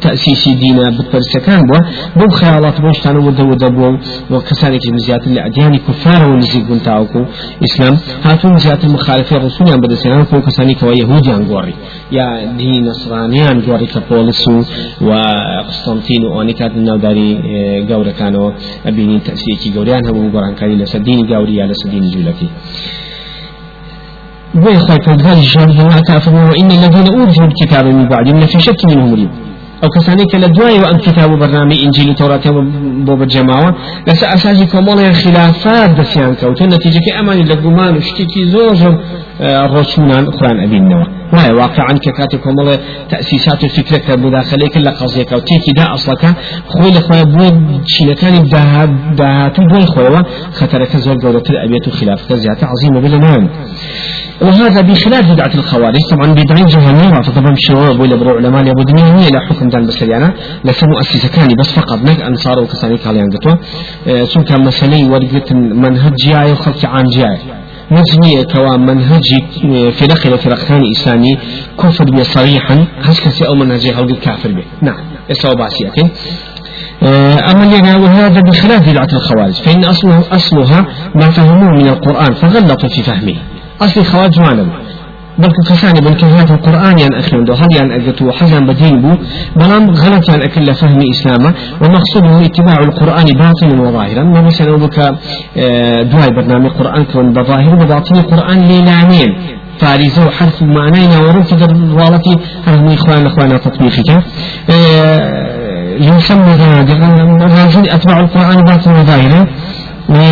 تأسيسي 0.00 0.54
دينا 0.54 0.90
بتبرسكان 0.96 1.60
بو 1.68 1.78
بو 2.16 2.28
خيالات 2.40 2.80
بوش 2.80 2.98
تانو 3.04 3.26
ودا 3.26 3.44
ودا 3.50 3.68
بو 3.68 3.96
وكسانك 4.30 4.80
مزيات 4.94 5.26
الأديان 5.26 5.76
كفار 5.76 6.30
ونزيق 6.30 6.68
تاوكو 6.84 7.20
إسلام 7.64 7.98
هاتوا 8.24 8.50
مزيات 8.50 8.84
المخالفة 8.84 9.36
رسول 9.36 9.68
عن 9.72 9.80
بدسنا 9.80 10.24
كو 10.24 10.36
كساني 11.20 11.26
كوا 11.26 11.26
يهودي 11.26 11.30
عن 11.32 11.42
غوري 11.42 11.74
يا 12.12 12.52
دين 12.56 12.84
نصراني 12.84 13.40
عن 13.40 13.60
غوري 13.60 13.86
كبولسو 13.86 14.62
وقسطنطين 15.00 16.24
وأني 16.24 16.52
كانت 16.52 16.76
النوداري 16.76 17.86
غورة 17.90 18.10
كانوا 18.10 18.52
أبيني 18.86 19.20
تأسيسي 19.20 19.72
غوريان 19.76 20.06
هم 20.06 20.30
غوران 20.32 20.54
كاري 20.54 20.76
لسدين 20.76 21.26
غوري 21.32 21.62
على 21.62 21.74
سدين 21.74 22.10
جولتي 22.10 22.48
ويخاف 24.54 25.08
هذه 25.08 25.38
الجهنم 25.38 26.00
كافر 26.08 26.34
وإن 26.34 26.70
الذين 26.70 27.06
أوتوا 27.20 27.44
الكتاب 27.44 27.84
من 27.86 28.08
بعد 28.08 28.44
في 28.44 28.60
شك 28.60 28.84
منه 28.84 29.06
مريب 29.06 29.30
أو 29.84 29.88
كساني 29.88 30.24
كلا 30.32 30.46
دواي 30.46 30.78
وأن 30.78 30.98
كتاب 30.98 31.30
برنامج 31.38 31.78
إنجيل 31.84 32.10
وتوراة 32.10 32.40
بوب 33.06 33.22
الجماعة 33.22 33.74
لس 34.08 34.24
أساسي 34.24 34.66
كمال 34.66 35.14
خلافات 35.14 35.90
دسيان 35.90 36.34
كوت 36.34 36.62
النتيجة 36.62 37.00
كأمان 37.06 37.38
لقمان 37.50 37.96
وشتكي 37.96 38.44
زوج 39.40 39.64
الرسولان 39.64 40.26
قرآن 40.26 40.60
أبي 40.60 40.76
النوى. 40.76 41.06
وهي 41.32 41.52
واقعا 41.52 41.92
ككاتب 42.04 42.38
كمال 42.38 42.78
تأسيسات 43.10 43.64
الفكرة 43.64 43.98
كمداخلة 43.98 44.68
كلا 44.74 44.90
قضية 44.90 45.22
كوتيكي 45.22 45.72
دا 45.76 45.94
أصلك 45.94 46.24
خوي 46.66 46.90
لخوي 46.90 47.24
بود 47.24 47.82
شيلكان 47.86 48.44
دهات 48.44 48.88
دهات 49.18 49.60
بوي 49.60 49.86
خوي 49.86 50.22
خطرك 50.52 50.96
زوج 50.96 51.16
دولة 51.16 51.42
الأبيات 51.50 51.88
خلاف 51.88 52.32
زيادة 52.32 52.66
عظيمة 52.66 53.00
بالنام 53.00 53.48
وهذا 54.42 54.80
بخلاف 54.80 55.32
بدعة 55.32 55.54
الخوارج. 55.54 56.00
طبعا 56.10 56.32
بدعة 56.32 56.66
جهنمية 56.66 57.22
فطبعا 57.22 57.52
الشباب 57.52 58.00
ولا 58.00 58.16
برو 58.16 58.36
علماء 58.36 58.66
يا 58.66 58.72
بدنيا 58.72 59.30
لا 59.30 59.40
حكم 59.48 59.68
دان 59.68 59.86
بس 59.86 60.02
لا 60.64 60.72
سمو 60.72 60.92
مؤسسة 60.92 61.28
كاني 61.28 61.54
بس 61.60 61.72
فقط. 61.72 61.98
نك 62.02 62.22
أنصار 62.22 62.58
وكساني 62.62 62.96
كاليان 62.96 63.28
قطوة. 63.34 63.58
سو 64.24 64.40
كان 64.44 64.60
مسألة 64.64 65.10
ورقة 65.12 65.54
منهج 65.54 66.14
جاي 66.26 66.52
وخلق 66.52 66.86
عن 66.86 67.04
جاي. 67.04 67.38
نزنية 67.92 68.42
كوا 68.42 68.76
منهج 68.76 69.28
في 69.92 70.06
داخل 70.06 70.38
فرقتان 70.38 70.80
إسلامي 70.96 71.38
كفر 71.78 72.04
بي 72.04 72.24
صريحا 72.24 72.86
هسكسي 73.02 73.46
أو 73.46 73.54
منهج 73.54 73.90
خلق 73.90 74.10
الكافر 74.10 74.52
به 74.52 74.64
نعم 74.82 75.04
يسوى 75.30 75.54
باسي 75.54 75.88
أكي 75.88 76.08
أما 77.50 77.64
لنا 77.76 77.96
وهذا 77.96 78.40
بخلاف 78.40 78.90
بدعة 78.90 79.08
الخوارج 79.12 79.54
فإن 79.54 79.84
أصله 79.84 80.24
أصلها 80.32 80.86
ما 81.14 81.30
فهموه 81.30 81.70
من 81.70 81.88
القرآن 81.88 82.34
فغلطوا 82.34 82.88
في 82.88 83.02
فهمه. 83.02 83.36
أصلي 83.80 84.04
خواج 84.04 84.38
بل 85.38 85.52
كساني 85.68 86.00
بل 86.00 86.14
كهات 86.14 86.50
القرآن 86.50 86.98
يعني 86.98 87.18
أخيرا 87.18 87.44
دو 87.44 87.52
هل 87.52 87.68
يعني 87.76 87.96
أجتو 87.96 88.30
حزن 88.30 88.66
بدين 88.66 89.02
بو 89.02 89.12
بلام 89.56 89.90
غلط 89.90 90.28
يعني 90.28 90.44
أكل 90.44 90.74
فهم 90.74 90.98
إسلاما 91.14 91.54
ومقصوده 91.82 92.46
اتباع 92.46 92.78
القرآن 92.88 93.24
باطنا 93.24 93.82
وظاهرا 93.82 94.22
ما 94.22 94.40
مثلا 94.40 94.76
بك 94.76 94.98
آه، 95.56 96.02
دواي 96.02 96.30
برنامج 96.36 96.70
قرآن 96.70 97.04
كون 97.04 97.32
بظاهر 97.32 97.74
وباطن 97.82 98.16
القرآن 98.16 98.58
ليلانين 98.58 99.30
فارزة 99.78 100.26
وحرف 100.26 100.62
معنينا 100.62 101.18
ورمت 101.18 101.52
والتي 101.98 102.36
هل 102.66 102.92
إخوان 102.92 103.26
إخوان 103.26 103.60
تطبيقك 103.60 104.08
يسمى 106.00 106.52
زنادقة 106.56 107.94
أتباع 107.94 108.20
القرآن 108.20 108.56
باطنا 108.64 109.00
وظاهرا 109.00 109.46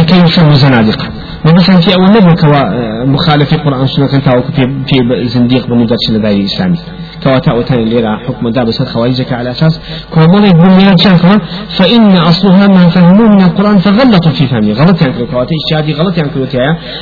كي 0.03 0.17
يسمى 0.25 0.55
زنادقة 0.55 1.15
مثلا 1.45 1.81
في 1.81 1.95
أول 1.95 2.11
نبوة 2.16 2.35
كوا 2.35 2.57
آه، 2.57 3.05
مخالف 3.05 3.55
القرآن 3.55 3.87
سنة 3.87 4.07
كان 4.07 4.23
تاوك 4.23 4.45
في 4.45 4.66
في 4.87 5.28
زنديق 5.28 5.66
بنودات 5.66 5.99
الدائرة 6.11 6.40
الإسلامي 6.40 6.76
كوا 7.25 7.38
تاو 7.38 7.62
تاني 7.62 7.85
ليرا 7.85 8.19
حكم 8.26 8.49
دابس 8.49 8.83
خوارجك 8.83 9.33
على 9.33 9.50
أساس 9.50 9.81
كوا 10.14 10.26
مرة 10.26 10.50
بنيان 10.50 10.97
شاكوا 10.99 11.38
فإن 11.69 12.16
أصلها 12.16 12.66
ما 12.66 12.88
فهموه 12.88 13.28
من 13.28 13.43
القرآن 13.43 13.78
فغلطوا 13.78 14.33
في 14.33 14.47
فهمه. 14.47 14.73
غلط 14.73 15.02
يعني 15.02 15.26
كوا 15.26 15.45
إشادي 15.69 15.93
غلط 15.93 16.19
يعني 16.19 16.31
كوا 16.31 16.47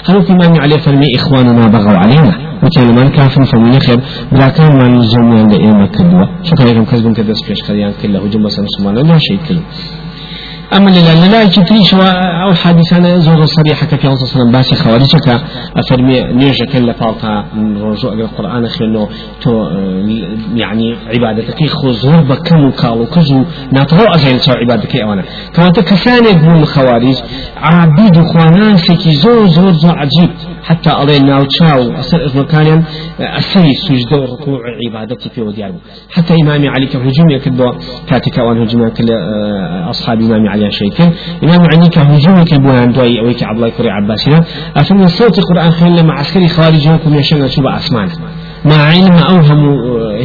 هل 0.09 0.23
في 0.23 0.33
من 0.33 0.61
عليه 0.61 0.77
فرمي 0.77 1.07
إخواننا 1.17 1.67
بغوا 1.69 1.99
علينا. 1.99 2.55
وكان 2.65 2.95
من 2.97 3.09
كافر 3.09 3.45
فمن 3.45 3.79
خير 3.79 4.01
بلا 4.33 4.49
كان 4.49 4.73
من 4.77 5.01
الجميع 5.01 5.43
لإيما 5.47 5.87
كدوا 5.87 6.27
شكرا 6.43 6.67
لكم 6.67 6.85
كذبون 6.85 7.15
كدس 7.15 7.49
بيش 7.49 7.63
خليان 7.63 7.93
كله 8.03 8.29
جمع 8.29 8.49
سنسمان 8.49 8.95
لا 8.95 9.19
شيء 9.19 9.39
كله 9.49 9.63
أما 10.77 10.91
لا 10.91 11.27
لا 11.27 11.45
كتريش 11.45 11.95
أو 11.95 12.55
حادثة 12.55 13.19
زور 13.19 13.45
صريحة 13.45 13.87
في 13.87 14.05
الله 14.05 14.15
صلى 14.15 14.57
عليه 14.57 14.75
خوارجك 14.83 15.43
أفرمي 15.77 16.17
كلا 16.73 16.93
فالتا 16.93 17.45
رجوع 17.81 18.13
القرآن 18.13 18.69
خلو 18.69 19.09
تو 19.43 19.69
يعني 20.55 20.97
عبادتك 21.15 21.67
خزور 21.67 22.21
بكم 22.31 22.65
وكالو 22.65 23.07
كزو 23.07 23.45
ناطرو 23.73 24.15
أزين 24.15 24.39
سو 24.39 24.53
عبادتك 24.53 24.97
أوانا 24.97 25.25
كما 25.55 25.69
تكساني 25.69 26.29
يقول 26.29 26.59
الخوارج 26.59 27.17
عبيد 27.57 28.17
خوانان 28.21 28.77
سكي 28.77 29.13
زور 29.13 29.47
زور 29.47 29.71
زور 29.71 29.99
عجيب. 29.99 30.31
حتى 30.65 30.91
أضي 30.91 31.19
ناو 31.19 31.45
تشاو 31.45 31.93
أسر 32.01 32.25
إذن 32.25 32.43
كان 32.43 32.83
أسري 33.21 33.75
سجد 33.75 34.13
وركوع 34.13 34.61
عبادتي 34.87 35.31
في 35.31 35.41
وديارو 35.43 35.75
حتى 36.11 36.35
إمامي 36.43 36.69
علي 36.69 36.87
كهجوم 36.87 37.31
يكدو 37.31 37.73
كاتك 38.09 38.39
وان 38.39 38.63
هجوم 38.63 38.89
كل 38.89 39.11
أصحاب 39.91 40.21
إمامي 40.21 40.49
علي 40.49 40.64
شيكل 40.71 41.09
إمام 41.45 41.61
علي 41.73 41.89
كهجوم 41.89 42.45
كبوان 42.45 42.93
دوي 42.93 43.21
أويك 43.21 43.43
عبد 43.43 43.57
الله 43.57 43.69
كري 43.69 43.91
عباسنا 43.91 44.45
أفهم 44.77 45.07
صوت 45.07 45.39
القرآن 45.39 45.71
خير 45.71 45.89
لما 45.89 46.13
عسكري 46.13 46.49
خارج 46.49 46.87
يوكم 46.87 47.15
يشن 47.15 47.49
شوب 47.49 47.67
أسمان 47.67 48.09
مع 48.65 48.77
علم 48.77 49.13
أوهم 49.13 49.61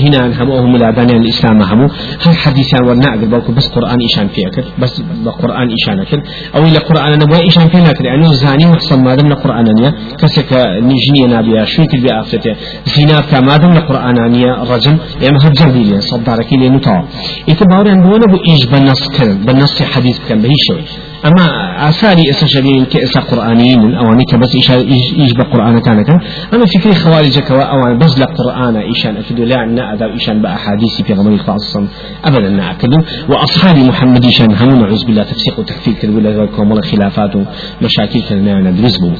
هنا 0.03 0.43
هم 0.43 0.51
أوهم 0.51 0.75
الأباني 0.75 1.13
الإسلام 1.17 1.61
هم. 1.61 1.81
هل 2.25 2.35
حديثان 2.35 2.85
ورنا 2.87 3.09
أقل 3.13 3.53
بس 3.55 3.67
قرآن 3.67 3.97
إيشان 4.01 4.27
في 4.27 4.47
أكل 4.47 4.63
بس 4.79 5.01
بقرآن 5.25 5.69
إيشان 5.69 5.99
أكل. 5.99 6.21
أو 6.55 6.61
إلى 6.63 6.77
قرآن 6.77 7.19
نبوي 7.19 7.41
إيشان 7.41 7.67
في 7.69 7.91
أكل 7.91 8.05
يعني 8.05 8.33
زاني 8.33 8.65
محصل 8.65 8.99
ما 9.01 9.15
دمنا 9.15 9.35
قرآنانية. 9.35 9.93
كسك 10.19 10.53
نجني 10.89 11.27
نابيا 11.27 11.65
شويك 11.65 11.95
بآفته 12.03 12.55
زنا 12.85 13.21
كما 13.31 13.57
دمنا 13.57 13.79
قرآنانية 13.79 14.51
رجل 14.71 14.97
يعني 15.21 15.37
هجر 15.43 15.69
دي 15.71 16.01
صدارك 16.01 16.53
لي 16.53 16.69
نطاع 16.69 17.03
إتباري 17.49 17.91
أن 17.91 18.01
بوانا 18.01 18.25
بو 18.31 18.37
إيش 18.49 18.65
بنص 18.65 19.07
كان 19.17 19.45
بنص 19.45 19.81
حديث 19.81 20.19
كان 20.29 20.41
بهي 20.41 20.59
شوي. 20.67 21.08
أما 21.25 21.45
آثاري 21.89 22.29
إسا 22.29 22.47
شبين 22.47 22.85
كإسا 22.85 23.19
قرآنيين 23.19 23.95
أواني 23.95 24.23
كبس 24.25 24.55
إيش 24.55 24.71
إيش 25.19 25.31
بقرآن 25.33 25.79
كان 25.79 26.03
كان؟ 26.03 26.19
أما 26.53 26.65
فكري 26.65 26.93
خوارج 26.93 27.39
كوا 27.39 27.63
أوان 27.63 27.97
بس 27.97 28.19
لقرآن 28.19 28.75
إيشان 28.75 29.17
أكدو 29.17 29.43
لا 29.43 29.57
عنا 29.59 29.93
أذا 29.93 30.05
إيشان 30.05 30.41
بأحاديث 30.41 31.01
في 31.01 31.13
غمر 31.13 31.31
الخاصة 31.31 31.87
أبدا 32.25 32.49
نأكدو 32.49 32.97
وأصحاب 33.29 33.77
محمد 33.77 34.23
إيشان 34.25 34.53
هم 34.53 34.69
نعوذ 34.81 35.05
بالله 35.05 35.23
تفسيق 35.23 35.59
وتكفير 35.59 35.93
كذبوا 35.93 36.21
لكم 36.21 36.81
خلافات 36.81 37.35
ومشاكل 37.35 38.21
كنا 38.29 38.71
ندرس 38.71 38.97
بو 38.97 39.11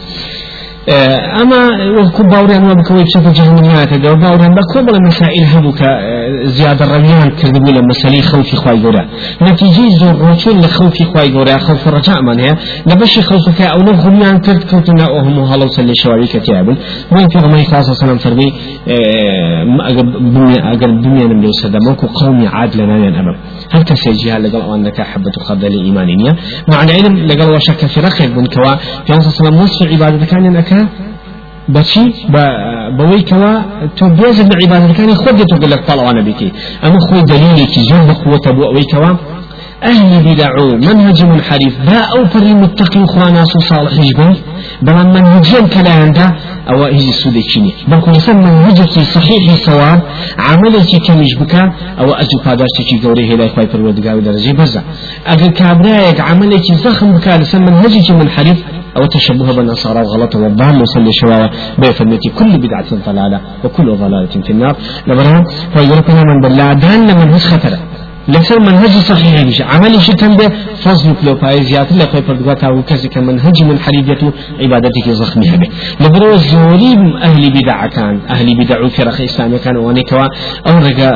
آه، 0.92 1.42
أما 1.42 1.60
وكو 2.02 2.24
باوريان 2.24 2.72
وبكوي 2.72 3.04
بشكل 3.04 3.34
جهنميات 3.34 3.94
دو 3.94 4.16
باوريان 4.16 4.56
بكل 4.56 5.02
مسائل 5.08 5.44
هبوك 5.44 5.82
آه، 5.82 6.44
زيادة 6.44 6.86
الرميان 6.86 7.30
كذبوا 7.30 7.72
لما 7.72 7.88
مسألة 7.88 8.22
خوفي 8.22 8.56
خواي 8.56 8.84
قورا 8.84 9.06
نتيجة 9.42 9.90
زور 10.00 10.16
روشون 10.28 10.62
لخوفي 10.62 11.04
خواي 11.06 11.32
قورا 11.32 11.58
خوف 11.58 11.88
رجاء 11.88 12.22
من 12.22 12.40
هي. 12.40 12.56
لبشي 12.88 13.22
خوفك 13.22 13.62
أو 13.62 13.80
نغميان 13.80 14.40
كرد 14.40 14.64
كوتنا 14.64 15.04
أوهم 15.10 15.40
هلو 15.40 15.68
سلي 15.68 15.94
شواري 15.96 16.28
كتابل 16.28 16.78
وين 17.12 17.28
في 17.30 17.38
غمي 17.38 17.64
خاصة 17.64 17.94
سلام 17.94 18.18
فرمي 18.18 18.54
أقل 20.74 21.02
بمية 21.02 21.26
نمليو 21.26 21.52
سدموك 21.52 22.06
قومي 22.06 22.48
عاد 22.48 22.76
لنا 22.76 22.98
ينأمم 23.06 23.36
هل 23.72 23.82
كسيجيها 23.84 24.40
لقل 24.40 24.74
أنك 24.76 25.02
حبة 25.02 25.32
خردل 25.48 25.84
إيمانية 25.84 26.36
مع 26.72 26.84
العلم 26.84 27.18
لقل 27.18 27.50
وشك 27.56 27.86
في 27.86 28.00
رخي 28.00 28.28
بن 28.28 28.46
كوا. 28.46 28.76
في 29.06 29.14
أنصر 29.14 29.30
سلام 29.30 29.60
وصف 29.62 29.88
عبادة 29.92 30.26
كان 30.26 30.46
أنك 30.46 30.79
بچی 31.76 32.06
بەوەی 32.98 33.24
کەوا 33.30 33.54
تۆ 33.98 34.06
بێزت 34.20 34.48
لە 34.52 34.56
عیبادەکانی 34.62 35.16
خۆت 35.22 35.36
دێت 35.40 35.50
تۆ 35.62 35.68
لە 35.74 35.78
پاڵەوانە 35.88 36.22
بێتی 36.28 36.50
ئەمە 36.84 37.00
خۆی 37.06 37.24
دلیلێکی 37.32 37.82
زۆر 37.90 38.02
بەخوتە 38.10 38.52
بۆ 38.58 38.64
ئەوەی 38.70 38.88
کەوا 38.92 39.12
أهل 39.84 40.24
بدع 40.24 40.50
منهج 40.76 41.24
منحرف 41.24 41.74
با 41.88 41.98
أو 42.16 42.26
فري 42.26 42.54
متقي 42.54 43.06
خوانا 43.06 43.44
صالح 43.46 43.94
جبن 43.94 44.36
بل 44.82 44.94
منهجين 44.94 45.68
كلا 45.68 45.92
عنده 45.92 46.36
أو 46.70 46.84
هي 46.84 47.10
السودكيني 47.10 47.74
بل 47.88 48.00
كل 48.02 48.22
سن 48.22 48.38
منهجك 48.38 48.90
صحيح 48.90 49.56
صواب 49.66 50.02
عملك 50.38 50.92
كمش 51.08 51.36
بكا 51.40 51.64
أو 52.00 52.14
أجو 52.14 52.38
قاداشتك 52.46 52.90
قوري 53.04 53.34
هلا 53.34 53.46
يخوي 53.46 53.68
فرودقاوي 53.68 54.22
درجة 54.22 54.52
بزا 54.52 54.84
أجل 55.28 55.48
كابرايك 55.48 56.20
عملك 56.20 56.66
زخم 56.84 57.12
بكا 57.12 57.38
لسن 57.38 57.62
منهجك 57.62 58.12
منحرف 58.12 58.58
أو 58.98 59.06
تشبه 59.06 59.56
بالنصارى 59.56 60.00
وغلط 60.02 60.36
والضال 60.36 60.82
وصل 60.82 61.08
شواوة 61.12 61.50
بفرمتي 61.78 62.30
كل 62.40 62.52
بدعة 62.58 62.90
ضلالة 63.08 63.42
وكل 63.64 63.96
ضلالة 63.96 64.34
في 64.46 64.50
النار. 64.50 64.76
لبرهم 65.08 65.44
فيقول 65.74 66.26
من 66.28 66.42
بالله 66.42 66.74
دان 66.74 67.08
لمن 67.08 67.34
هز 67.34 67.46
خطره 67.46 67.80
لسر 68.30 68.60
منهج 68.60 68.90
صحيح 68.90 69.44
بيش 69.44 69.62
عملي 69.62 70.00
شتن 70.00 70.36
به 70.38 70.50
فضل 70.84 71.14
لو 71.24 71.36
بايزيات 71.36 71.92
لا 71.92 72.06
خوي 72.06 72.22
پردگاتا 72.22 72.68
أو 72.68 72.82
کسی 72.82 73.08
که 73.08 73.20
منهج 73.20 73.64
منحرفیت 73.64 74.34
عبادتك 74.60 75.10
زخمي 75.10 75.50
هبه 75.50 75.68
لبرو 76.02 76.36
زوري 76.38 76.94
أهل 77.24 77.50
بدع 77.50 77.88
كان 77.88 78.20
أهل 78.30 78.56
بدع 78.56 78.88
فرق 78.88 79.22
اسلامي 79.22 79.60
كان 79.60 79.78
واني 79.78 80.04
كوا 80.04 80.28
أو 80.68 80.78
رجا 80.78 81.12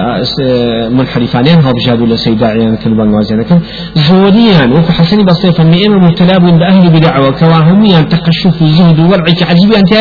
منحرفانين 0.90 1.60
هو 1.62 1.72
بجادو 1.72 2.06
لسيداعيان 2.06 2.76
كلبان 2.76 3.10
وازيان 3.14 3.44
كان 3.44 3.62
زوريان 3.96 4.72
وفي 4.74 4.92
حسن 4.92 5.26
بصير 5.26 5.52
فمي 5.52 5.88
اما 5.88 5.98
مبتلاب 6.08 6.42
باهل 6.60 6.90
بدع 6.90 7.20
وكوا 7.20 7.58
هم 7.58 7.86
يعني 7.86 8.06
تقشف 8.06 8.62
الزهد 8.62 9.00
والعك 9.00 9.44
عجيب 9.50 9.74
انت 9.74 9.94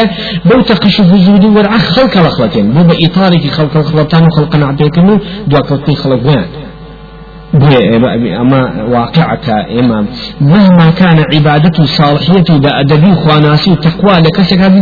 بو 0.44 0.60
تقشف 0.60 1.12
الزهد 1.14 1.44
والعك 1.44 1.80
خلق 1.80 2.18
لخلتين 2.26 2.72
بو 2.72 2.82
باطارك 2.82 3.46
خلق 3.46 3.76
الخلطان 3.76 4.22
وخلق 4.26 4.56
عبدك 4.56 4.96
دوا 5.46 5.60
كوتين 5.60 5.94
خلق 5.94 6.26
وين 6.26 6.61
أما 8.40 8.82
واقعك 8.88 9.48
إمام. 9.78 10.06
مهما 10.40 10.90
كان 10.90 11.24
عبادته 11.34 11.84
صالحيته 11.84 12.58
بأدبي 12.58 13.14
خواناسي 13.14 13.70
وتقوى 13.70 14.18
لكسك 14.20 14.58
هذه 14.58 14.80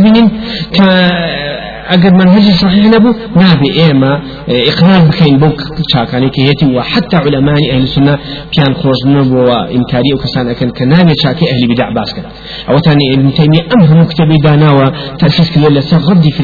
اگر 1.95 2.11
منهج 2.13 2.45
صحيح 2.63 2.85
نبو 2.85 3.09
نابي 3.35 3.69
ايما 3.83 4.21
اقرار 4.49 5.01
بكين 5.07 5.37
بوك 5.37 5.61
شاكاني 5.93 6.29
كيتي 6.29 6.65
وحتى 6.75 7.17
علماء 7.17 7.55
أهل 7.73 7.81
السنة 7.83 8.17
كان 8.55 8.73
خرج 8.75 9.01
نبو 9.07 9.37
وانكاري 9.37 10.13
وكسان 10.15 10.47
اكن 10.49 10.69
كنامي 10.69 11.13
شاكي 11.23 11.45
أهل 11.53 11.63
بدع 11.71 11.89
باسكت 11.95 12.25
أو 12.69 12.79
تاني 12.79 13.05
ابن 13.15 13.33
تيميه 13.33 13.63
امهم 13.75 14.01
مكتبي 14.01 14.37
دانا 14.43 14.71
وتاسيس 14.71 15.51
كل 15.51 15.73
لسغدي 15.75 16.31
في 16.31 16.43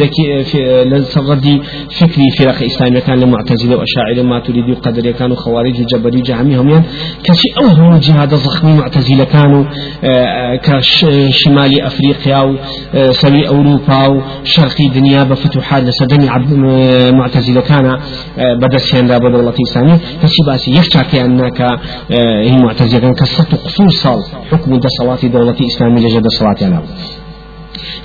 لسغدي 0.91 1.61
فكري 1.99 2.27
فرق 2.37 2.63
اسلاميه 2.63 2.99
كان 2.99 3.19
لمعتزله 3.19 3.75
واشاعره 3.77 4.21
ما 4.21 4.39
تريد 4.39 4.75
قدر 4.85 5.11
كانوا 5.11 5.35
خوارج 5.35 5.75
وجبري 5.81 6.21
جهمي 6.21 6.55
هم 6.57 6.69
يعني 6.69 6.85
كشي 7.23 7.49
اوهم 7.61 7.97
جهاد 7.97 8.29
ضخم 8.33 8.77
معتزله 8.77 9.23
كانوا 9.23 9.63
كشمال 10.63 11.81
افريقيا 11.81 12.57
وسبي 12.95 13.47
اوروبا 13.47 14.07
وشرقي 14.07 14.87
دنيا 14.95 15.23
بفتوحات 15.37 15.83
لسدني 15.83 16.29
عبد 16.29 16.53
معتزلة 17.13 17.61
كان 17.61 17.85
آه، 17.85 17.99
بدسيان 18.61 19.07
دا 19.07 19.17
بدولة 19.17 19.53
إسلامية 19.69 19.99
هسي 20.23 20.43
باسي 20.47 20.71
يخشى 20.71 21.03
كأنك 21.11 21.61
آه، 21.61 22.43
هي 22.43 22.57
معتزلة 22.57 22.99
كان 22.99 23.13
كسرت 23.13 23.55
قصور 23.55 23.89
صال 23.89 24.23
حكم 24.51 24.79
دا 24.79 24.87
صلاة 24.99 25.31
دولة 25.31 25.55
إسلامية 25.65 26.17
جد 26.17 26.27
صلاة 26.27 26.55
أنا 26.61 26.81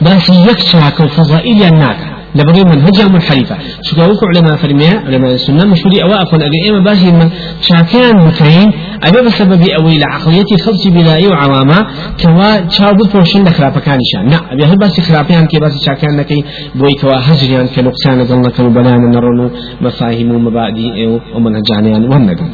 بس 0.02 0.28
يخشى 0.28 0.90
كالفضائل 0.98 1.62
أنك 1.62 2.11
لبري 2.34 2.64
منهج 2.64 2.98
منحرفة 3.14 3.56
شو 3.82 3.96
قالوا 3.96 4.16
علماء 4.36 4.56
فرمية 4.56 4.94
علماء 5.06 5.34
السنة 5.34 5.64
مشهوري 5.64 6.02
أو 6.02 6.08
أكون 6.08 6.42
أجي 6.42 6.70
إما 6.70 6.84
باشي 6.84 7.12
من 7.12 7.30
شاكان 7.60 8.16
متين 8.26 8.72
أبي 9.02 9.26
بسبب 9.26 9.62
أوي 9.80 9.98
لعقليتي 9.98 10.56
خلصي 10.64 10.90
بلائي 10.90 11.26
وعواما 11.26 11.78
كوا 12.22 12.68
شاو 12.68 12.94
بفوشن 12.94 13.44
دخرابة 13.44 13.80
كانشان 13.80 14.24
لا 14.30 14.52
أبي 14.52 14.64
هل 14.64 14.76
بس 14.78 15.00
خرابيان 15.00 15.46
كي 15.46 15.58
بس 15.60 15.84
شاكان 15.86 16.16
نكي. 16.16 16.44
بوي 16.74 16.94
كوا 17.00 17.16
هجريان 17.26 17.66
كنقصان 17.66 18.22
ضلنا 18.24 18.50
كانوا 18.50 18.70
بلانا 18.70 19.08
نرنو. 19.14 19.50
مفاهيم 19.80 20.30
ومبادئ 20.34 21.18
ومنهجانيان 21.34 22.04
ونقل 22.04 22.48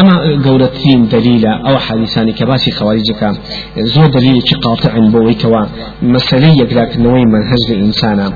أما 0.00 0.42
قولة 0.44 0.66
ثين 0.66 1.08
دليلة 1.08 1.52
أو 1.68 1.78
حديثاني 1.78 2.32
كباسي 2.32 2.70
خوارجك 2.70 3.32
زور 3.78 4.06
دليل 4.06 4.42
قاطع 4.62 4.98
بوي 4.98 5.34
كوا 5.34 5.66
مسألة 6.02 6.48
يقراك 6.62 6.96
نوي 6.96 7.22
منهج 7.34 7.64
الإنسان. 7.70 8.32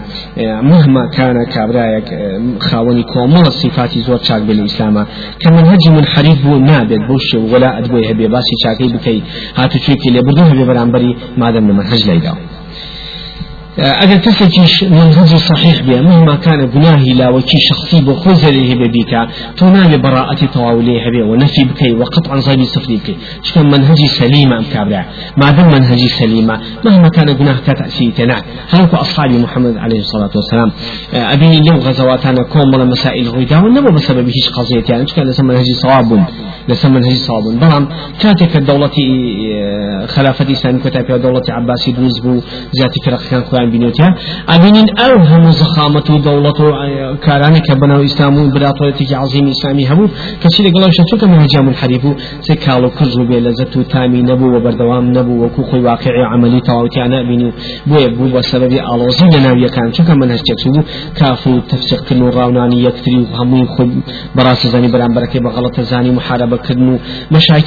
مهما 0.71 1.07
كان 1.07 1.37
كابرايك 1.55 2.09
خاوني 2.61 3.03
كومل 3.03 3.47
الصفات 3.47 3.99
زور 3.99 4.19
شاك 4.23 4.43
بالإسلام. 4.43 5.07
كمنهج 5.41 5.89
منحرف 5.89 6.47
بو 6.47 6.59
نابد 6.59 7.01
بوش 7.09 7.53
ولا 7.53 7.79
أدبوي 7.79 8.11
هبي 8.11 8.29
باسي 8.29 8.55
شاكي 8.65 8.89
بكي. 8.93 9.23
هاتو 9.57 9.79
تشوكي 9.79 10.11
لبردو 10.11 10.43
هبي 10.43 10.65
برانبري 10.65 11.17
ما 11.37 11.51
دام 11.51 11.69
منهج 11.69 12.11
ليداو 12.11 12.35
اگر 13.76 14.17
کسێکیش 14.17 14.83
منهجی 14.83 15.38
صحيح 15.38 15.83
بێ 15.83 16.00
مهما 16.00 16.37
كان 16.37 16.67
گناهی 16.67 17.12
لاوەکی 17.14 17.59
شخصی 17.69 18.00
بۆ 18.07 18.12
خۆی 18.21 18.35
زەرێ 18.43 18.62
هەبێ 18.71 18.88
بیکە 18.95 19.23
تۆ 19.57 19.62
نابێ 19.62 19.99
بەڕاعەتی 20.05 20.49
تەواو 20.55 20.81
لێ 20.87 20.97
هەبێ 21.05 21.23
و 21.29 21.37
نەفی 21.37 21.64
بکەی 21.64 21.93
وقطعا 22.00 22.41
زەبی 22.41 22.64
سفری 22.75 22.97
بکەی 22.97 23.17
چکە 23.47 23.59
منهجی 23.73 24.09
سليمة 24.09 24.57
ام 24.57 24.64
كابرا 24.75 25.02
ما 25.37 25.50
دام 25.50 25.67
منهجی 25.75 26.09
سليمة 26.09 26.61
مهما 26.85 27.09
كان 27.09 27.29
گناه 27.38 27.59
كتأسي 27.67 28.11
تنا 28.17 28.37
هلكو 28.73 28.97
أصحاب 28.97 29.31
محمد 29.31 29.76
عليه 29.85 30.00
الصلاة 30.07 30.33
والسلام 30.37 30.73
أبي 31.35 31.59
لو 31.69 31.76
غزواتنا 31.87 32.43
كوم 32.43 32.88
مسائل 32.95 33.29
غيدا 33.29 33.59
ونبو 33.59 33.91
بسبب 33.95 34.26
هيش 34.29 34.49
قضية 34.57 34.85
يعني 34.88 35.07
چکە 35.07 35.23
لەسەر 35.29 35.41
منهجی 35.41 35.75
صواب 35.83 36.12
لەسەر 36.71 36.88
منهجی 36.95 37.19
صواب 37.26 37.45
بەڵام 37.62 37.85
کاتێک 38.23 38.50
کە 38.52 38.61
دەوڵەتی 38.69 39.07
خلافەتی 40.14 40.52
ئسلامی 40.57 40.81
کۆتا 40.85 41.00
پێ 41.07 41.14
دەوڵەتی 41.25 41.50
عباسی 41.61 41.92
دروست 41.99 42.19
بوو 42.23 42.40
زیاتی 42.76 42.99
فرقەکان 43.04 43.42
خۆیان 43.49 43.69
بینوتیان 43.75 44.12
ئەبینین 44.51 44.88
ئەو 45.01 45.14
هەموو 45.31 45.53
زەخامەت 45.61 46.07
و 46.11 46.16
دەوڵەت 46.27 46.59
و 46.61 46.66
کارانی 47.27 47.61
کە 47.66 47.75
بنەوە 47.81 48.03
ئیسلام 48.07 48.35
و 48.38 48.51
براتۆەتێکی 48.55 49.14
عظیم 49.22 49.46
ئیسلامی 49.53 49.85
هەبوو 49.90 50.07
کەچی 50.42 50.61
لەگەڵ 50.66 50.90
شەچووکە 50.98 51.27
مهجام 51.35 51.66
الحریف 51.68 52.05
و 52.05 52.12
سێ 52.46 52.55
کاڵ 52.64 52.83
و 52.87 52.90
کرز 52.96 53.16
و 53.18 53.25
بێ 53.29 53.38
لەزەت 53.46 53.72
و 53.77 53.83
تامی 53.92 54.22
نەبوو 54.31 54.55
و 54.55 54.59
بەردەوام 54.64 55.05
نەبوو 55.16 55.40
وەکو 55.44 55.62
خۆی 55.68 55.83
واقعی 55.90 56.22
عملی 56.33 56.61
تەواوتیان 56.68 57.09
نبینی 57.14 57.44
و 57.44 57.53
بۆیە 57.90 58.09
بوو 58.16 58.33
بە 58.35 58.42
سەبەبی 58.51 58.79
ئاڵۆزی 58.87 59.27
لە 59.35 59.40
ناویەکان 59.46 59.88
چونکە 59.96 60.12
منهج 60.20 60.40
تێکس 60.48 60.64
کاف 66.57 66.77
و 66.77 66.83
تەفسیقکردن 66.83 66.88
و 66.88 66.99
ڕاونانی 66.99 67.23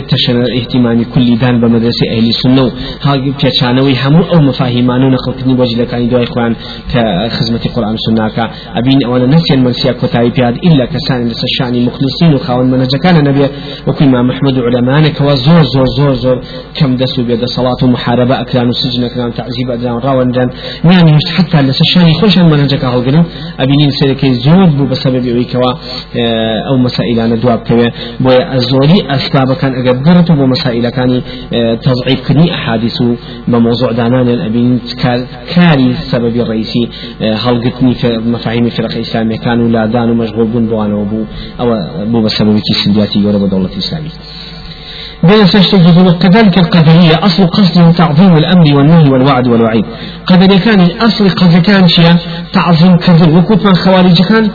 تشن 0.10 0.38
اهتمامی 0.60 1.06
کلی 1.06 1.38
دان 1.38 1.56
بە 1.62 1.68
مدرسه 1.76 2.06
ئەهلی 2.12 2.34
سنە 2.42 2.64
و 2.66 2.70
هاگی 3.06 3.34
پێچانەوەی 3.42 3.96
هەموو 4.04 4.30
ئەو 4.32 4.42
مفاهیمان 4.50 5.02
و 5.04 5.12
نەخڵکردنی 5.16 5.56
وەجلەکانی 5.62 6.08
دوای 6.12 6.26
خۆیان 6.26 6.54
کە 6.92 7.02
خزمەتی 7.36 7.70
قورآن 7.76 7.98
سناکە 8.06 8.46
ئەبین 8.76 9.00
ئەوەنە 9.06 9.28
نەسیان 9.34 9.60
منسیا 9.66 9.94
کۆتایی 10.02 10.32
پیاد 10.36 10.56
إلا 10.68 10.86
کەسانی 10.94 11.26
لەسەر 11.32 11.50
شانی 11.58 11.80
مخلصین 11.88 12.34
و 12.34 12.38
خاوەن 12.46 12.68
منەجەکانە 12.74 13.22
نەبێ. 13.28 13.48
وەکوی 13.88 14.08
ما 14.14 14.22
محمد 14.30 14.58
و 14.58 14.62
علەمانێکەوە 14.68 15.36
زۆر 15.46 15.64
زۆر 15.74 15.88
زۆر 15.98 16.14
زۆر 16.24 16.38
کەم 16.96 17.04
دەست 17.04 17.20
و 17.20 17.24
بێدە 17.28 17.48
سەڵات 17.56 17.84
و 17.84 17.88
محاربە 17.96 18.36
ئەکران 18.42 18.68
و 18.70 18.74
سجن 18.74 19.04
ئەکران 19.08 19.32
تعزیب 19.40 19.68
ئەدران 19.72 20.00
ڕاوەنجان 20.06 20.50
نانی 20.84 21.12
هشت 21.18 21.30
حتا 21.38 21.60
لەسەر 21.68 21.88
شانی 21.94 22.14
خۆشان 22.20 22.46
منەجەکە 22.54 22.88
هەڵگرن 22.94 23.26
ئەبینین 23.60 23.92
سەرەکەی 24.00 24.34
زۆر 24.46 24.68
بوو 24.76 24.88
بە 24.92 24.98
سەبەبی 25.04 25.30
ئەوەی 25.32 25.48
کەوا 25.52 25.72
ئەو 26.68 26.78
مەسائلانە 26.86 27.36
دواب 27.44 27.62
بکەوێ 27.64 27.90
بۆیە 28.24 28.44
ئەزۆری 28.54 29.00
ئەسبابەکان 29.12 29.74
ئەگەر 29.78 29.96
بگەڕێت 30.00 30.28
و 30.32 30.36
بۆ 30.40 30.46
مەسائلەکانی 30.54 31.20
تەضعیبکردنی 31.86 32.48
ئەحادیث 32.56 32.98
و 33.06 33.10
بە 33.52 33.58
مۆزوع 33.66 33.92
دانانیان 34.00 34.40
ئەبین 34.46 34.72
کاری 35.54 35.90
سەبەبی 36.12 36.42
ڕئیسی 36.50 36.84
هەڵگرتنی 37.44 37.94
مەفاهیمی 38.34 38.72
فرق 38.78 38.94
ئیسلامیەکان 39.02 39.58
و 39.64 39.68
لادان 39.76 40.08
و 40.10 40.16
مەشغول 40.22 40.48
بوون 40.52 40.66
بۆوانەوە 40.72 41.06
بوو 41.12 41.26
ئەوە 41.60 41.78
بوو 42.12 42.24
بە 42.26 42.32
سەبەبێکی 42.38 42.74
سندیاتی 42.82 43.20
گەورە 43.24 43.40
بە 43.44 43.48
دەوڵەتی 43.52 43.80
ئیسلامی 43.82 44.12
بين 45.30 45.46
سيشتجدون 45.46 46.12
كذلك 46.12 46.58
القدرية 46.58 47.16
أصل 47.28 47.48
قصده 47.48 47.92
تعظيم 47.92 48.38
الأمر 48.38 48.76
والنهي 48.76 49.10
والوعد 49.10 49.48
والوعيد. 49.48 49.86
قدر 50.26 50.58
كان 50.58 50.80
أصل 51.02 51.30
قصد 51.30 51.58
كان 51.62 51.88
شيء 51.88 52.16
تعظيم 52.54 52.96
كذل 52.98 53.38
وكوت 53.38 53.66
من 53.66 53.76
خوارج 53.76 54.22
كان 54.22 54.50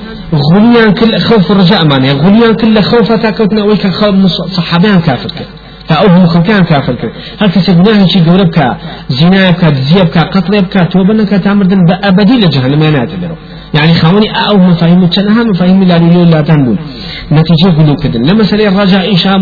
غليان 0.54 0.90
كل 0.94 1.18
خوف 1.18 1.52
الرجاء 1.52 1.84
مانع 1.84 2.12
غليان 2.12 2.54
كل 2.54 2.82
خوف 2.82 3.12
تاكوتنا 3.12 3.64
ويك 3.64 3.86
خوف 3.86 4.14
صحابيان 4.56 5.00
كافر 5.00 5.30
كده 5.90 5.98
فأوه 5.98 6.18
مخلكان 6.18 6.64
كافر 6.64 6.94
كده 6.94 7.12
هل 7.40 7.50
تسبناه 7.52 8.06
شيء 8.06 8.22
قولبك 8.30 8.58
زنا 9.08 9.50
بك 9.50 9.74
زيب 9.74 10.06
بك 10.06 10.18
قتل 10.18 10.62
بك 10.62 10.88
توبنك 10.92 11.28
تعمردن 11.28 11.84
بأبدي 11.84 12.36
لجهنم 12.36 12.82
ينات 12.82 13.12
له 13.22 13.36
يعني 13.74 13.94
خاوني 13.94 14.28
أو 14.30 14.56
مفاهيم 14.58 15.06
تشنها 15.06 15.42
مفاهيم 15.42 15.82
لا 15.82 15.98
ليلو 15.98 16.22
لا 16.22 16.40
تنبول. 16.40 16.78
نتيجة 17.32 17.70
قلو 17.78 17.94
كدن. 18.02 18.22
لما 18.22 18.42
سلي 18.42 18.68
الرجاء 18.68 19.02
إيشا 19.02 19.34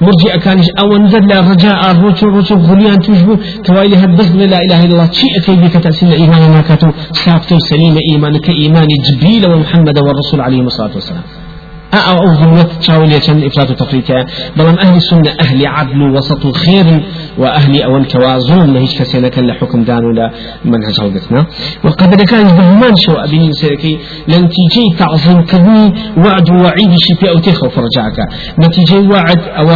مرجع 0.00 0.36
كانش 0.44 0.66
أو 0.80 0.88
نزل 0.98 1.32
الرجاء 1.32 1.90
الرجل 1.90 2.26
رجل 2.26 2.56
غليان 2.56 2.98
تجبو 2.98 3.36
كوايلي 3.66 3.96
هدف 3.96 4.34
لا 4.34 4.58
إله 4.66 4.84
إلا 4.84 4.92
الله. 4.92 5.08
شيء 5.12 5.32
أكيد 5.38 5.58
بك 5.64 5.74
تأسين 5.84 6.12
إيمان 6.12 6.42
ما 6.50 6.60
كتو 6.68 6.90
سافتو 7.12 7.58
سليم 7.58 7.96
إيمانك 8.10 8.48
إيمان 8.48 8.86
جبريل 9.06 9.42
ومحمد 9.50 9.98
والرسول 10.06 10.40
عليه 10.40 10.60
الصلاة 10.60 10.94
والسلام. 10.94 11.45
أو 11.94 12.34
ظلمت 12.34 12.70
تشاول 12.80 13.12
يشن 13.12 13.46
إفراط 13.46 13.70
وتفريط 13.70 14.10
بلام 14.56 14.78
أهل 14.78 14.96
السنة 14.96 15.30
أهل 15.40 15.66
عدل 15.66 16.02
وسط 16.02 16.56
خير 16.56 17.02
وأهل 17.38 17.82
أول 17.82 18.04
كوازون 18.04 18.74
لهيش 18.74 18.98
كسينا 18.98 19.28
كان 19.28 19.46
لحكم 19.46 19.84
دان 19.84 20.04
ولا 20.04 20.30
منهج 20.64 21.00
هودتنا 21.02 21.46
وقد 21.84 22.22
كان 22.22 22.44
بهمان 22.56 22.96
شو 22.96 23.12
أبي 23.12 23.52
سيركي. 23.52 23.98
لنتيجة 24.28 24.96
تعظيم 24.98 25.40
كذي 25.44 25.92
وعد 26.16 26.50
ووعيد 26.50 26.96
شفاء 26.98 27.30
أو 27.30 27.38
تخو 27.38 27.68
فرجعك 27.68 28.18
نتيجة 28.58 29.08
وعد 29.10 29.40
أو 29.40 29.66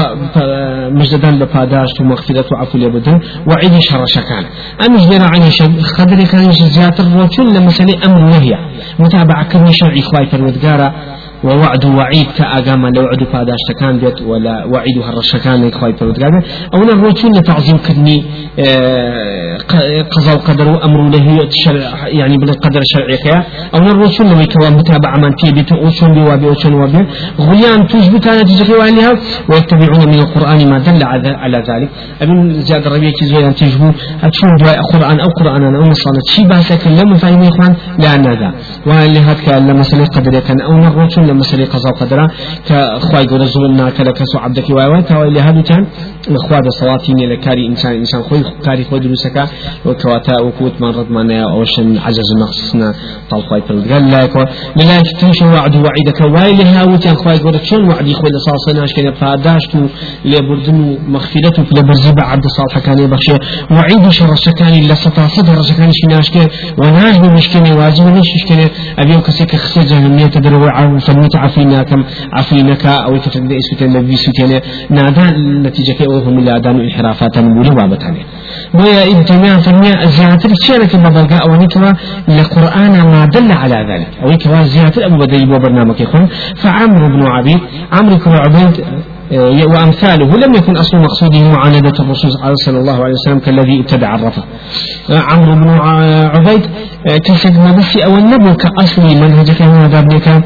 مجددان 0.91 1.39
بفاداش 1.39 2.01
ومغفرة 2.01 2.45
وعفو 2.53 2.79
لبدن 2.79 3.21
وعيد 3.47 3.79
شر 3.79 4.05
شكان. 4.07 4.45
أمش 4.87 5.03
لنا 5.03 5.27
عن 5.27 5.43
قدر 5.99 6.25
كان 6.25 6.53
زيادة 6.53 7.05
الرجل 7.05 7.55
لمسألة 7.55 8.07
أمر 8.07 8.21
نهي 8.21 8.59
متابعة 8.99 9.49
كذي 9.49 9.73
شرعي 9.73 10.03
خواي 10.03 10.27
فرودقارة. 10.27 11.20
ووعد 11.45 11.85
وعيد 11.85 12.27
كأجامة 12.39 12.91
لو 12.91 13.03
عدو 13.13 13.25
فاداش 13.33 13.63
تكان 13.69 13.99
بيت 13.99 14.23
ولا 14.23 14.65
وعيد 14.65 14.99
هالرشكان 15.07 15.65
يخوي 15.65 15.97
فرودقارة 15.97 16.43
أو 16.75 16.81
نروتون 16.85 17.33
لتعظيم 17.37 17.77
كدني 17.77 18.25
آه، 18.59 19.57
قضاء 20.11 20.37
وقدر 20.37 20.69
وأمر 20.69 21.01
له 21.09 21.49
يعني 22.07 22.37
بالقدر 22.37 22.81
الشرعي 22.81 23.17
كيا 23.25 23.45
أو 23.75 23.81
نروتون 23.81 24.27
لما 24.27 24.43
يكوا 24.43 24.71
متابعة 24.71 25.17
من 25.17 25.35
تيبي 25.37 25.63
تؤشون 25.63 26.11
بوابي 26.15 26.47
أوشون 26.47 26.75
وابي 26.75 27.07
غليان 27.41 27.87
تجبت 27.87 28.27
أنا 28.27 28.43
تجري 28.43 28.75
وعليها 28.79 29.13
ويتبعون 29.51 30.09
من 30.09 30.19
القرآن 30.25 30.71
ما 30.71 30.79
دل 30.79 31.05
على 31.43 31.59
ذلك. 31.69 31.89
أبن 32.23 32.61
زياد 32.61 32.87
الربيع 32.87 33.11
كزويا 33.21 33.51
تجبو 33.51 33.91
أتشون 34.23 34.51
دواء 34.61 34.79
قرآن 34.93 35.21
أو 35.21 35.29
قرآن 35.29 35.63
أم 35.77 35.93
صلاة 35.93 36.27
شي 36.31 36.43
باسك 36.45 36.87
لما 36.87 37.15
فاهم 37.15 37.43
إخوان 37.43 37.73
لا 37.99 38.17
نذا 38.17 38.51
وهل 38.87 39.17
هذا 39.17 39.59
لما 39.59 39.83
سلي 39.83 40.05
قدر 40.05 40.41
كان. 40.41 40.61
أو 40.61 40.73
نروتون 40.77 41.30
لما 41.31 41.43
سلي 41.43 41.65
قضاء 41.65 41.93
قدره 42.01 42.31
كخواي 42.69 43.27
قول 43.27 43.47
زولنا 43.47 43.91
كذا 43.91 44.11
كسو 44.11 44.39
عبدك 44.39 44.71
وايوان 44.71 45.05
تاوي 45.05 45.31
لهذا 45.31 45.61
كان 45.61 45.87
خوا 46.49 46.61
بصلاتي 46.67 47.13
لكاري 47.13 47.67
إنسان 47.67 47.93
إنسان 47.93 48.23
خوي 48.23 48.43
كاري 48.65 48.85
خوي 48.85 48.99
دروسك 49.01 49.37
وكواتا 49.87 50.41
وكوت 50.41 50.73
من 50.81 50.89
رد 50.89 51.11
منا 51.11 51.43
أوشن 51.53 51.99
عجز 51.99 52.29
نقصنا 52.43 52.95
طال 53.31 53.43
خواي 53.43 53.63
فرد 53.69 53.93
قال 53.93 54.11
لا 54.11 54.25
يكون 54.25 54.45
لذلك 54.77 55.07
تمشي 55.21 55.45
وعد 55.45 55.75
وعيدك 55.77 56.21
واي 56.21 56.57
لها 56.57 56.85
وتان 56.85 57.15
خواي 57.15 57.39
قول 57.39 57.67
شون 57.67 57.89
وعدي 57.89 58.15
خوي 58.15 58.31
لصاصنا 58.31 58.85
أشكال 58.85 59.15
فاداشتو 59.21 59.79
لبردن 60.25 60.99
مغفرته 61.09 61.63
لبرزي 61.77 62.13
بعد 62.13 62.41
صالح 62.57 62.79
كان 62.87 62.99
يبخشي 62.99 63.33
وعيد 63.71 64.09
شر 64.09 64.33
الشكاني 64.33 64.79
اللي 64.83 64.95
ستصد 64.95 65.49
الرشكاني 65.49 65.93
شناشكي 66.03 66.47
وناج 66.79 67.17
بمشكلة 67.21 67.77
واجب 67.77 68.07
مش 68.07 68.29
مشكلة 68.37 68.71
أبيو 68.99 69.21
كسيك 69.21 69.57
خسر 69.57 69.81
جهنمية 71.29 71.83
تدروا 71.83 72.01
عن 72.01 72.01
فلمت 72.01 72.01
عفيناكم 72.01 72.05
عفينك 72.33 72.87
أو 72.87 73.15
يتفقد 73.15 73.53
إسوتين 73.53 73.93
نبي 73.93 74.17
سوتين 74.17 74.61
نادا 74.91 75.31
نتيجة 75.69 75.93
كي 75.93 76.07
أوهم 76.07 76.39
إلى 76.39 76.57
أدان 76.57 76.81
انحرافات 76.81 77.39
نقول 77.39 77.75
بابتاني. 77.75 78.27
ويا 78.75 79.05
ابن 79.13 79.25
تيمية 79.25 79.57
فرمي 79.57 80.07
زيادة 80.07 80.51
الشيء 80.51 81.01
ما 81.03 81.09
بلغا 81.09 81.39
أو 81.39 81.57
نكوا 81.57 81.93
لقرآن 82.29 82.93
ما 82.93 83.25
دل 83.25 83.53
على 83.53 83.75
ذلك. 83.75 84.09
أو 84.23 84.31
نكوا 84.31 84.63
زيادة 84.63 85.07
أبو 85.07 85.17
بديل 85.17 85.53
وبرنامج 85.53 86.01
يكون. 86.01 86.29
فعمرو 86.57 87.09
بن 87.09 87.27
عبيد 87.27 87.61
عمرو 87.93 88.17
بن 88.17 88.33
عبيد 88.33 88.85
آه، 89.33 89.67
وأمثاله 89.67 90.37
لم 90.37 90.55
يكن 90.55 90.77
أصل 90.77 90.97
مقصوده 90.97 91.49
معاندة 91.49 91.93
الرسول 92.01 92.31
صلى 92.55 92.79
الله 92.79 93.05
عليه 93.05 93.15
وسلم 93.15 93.39
كالذي 93.39 93.81
ابتدع 93.81 94.15
الرفض. 94.15 94.43
آه، 95.11 95.19
عمرو 95.19 95.55
بن 95.55 95.69
عبيد 96.37 96.67
آه، 97.07 97.17
كسد 97.17 97.59
ما 97.59 97.73
بس 97.73 97.97
أو 97.97 98.17
النبو 98.17 98.55
كأصل 98.55 99.03
منهجك 99.03 99.63
هذا 99.63 99.99
ابنك 99.99 100.45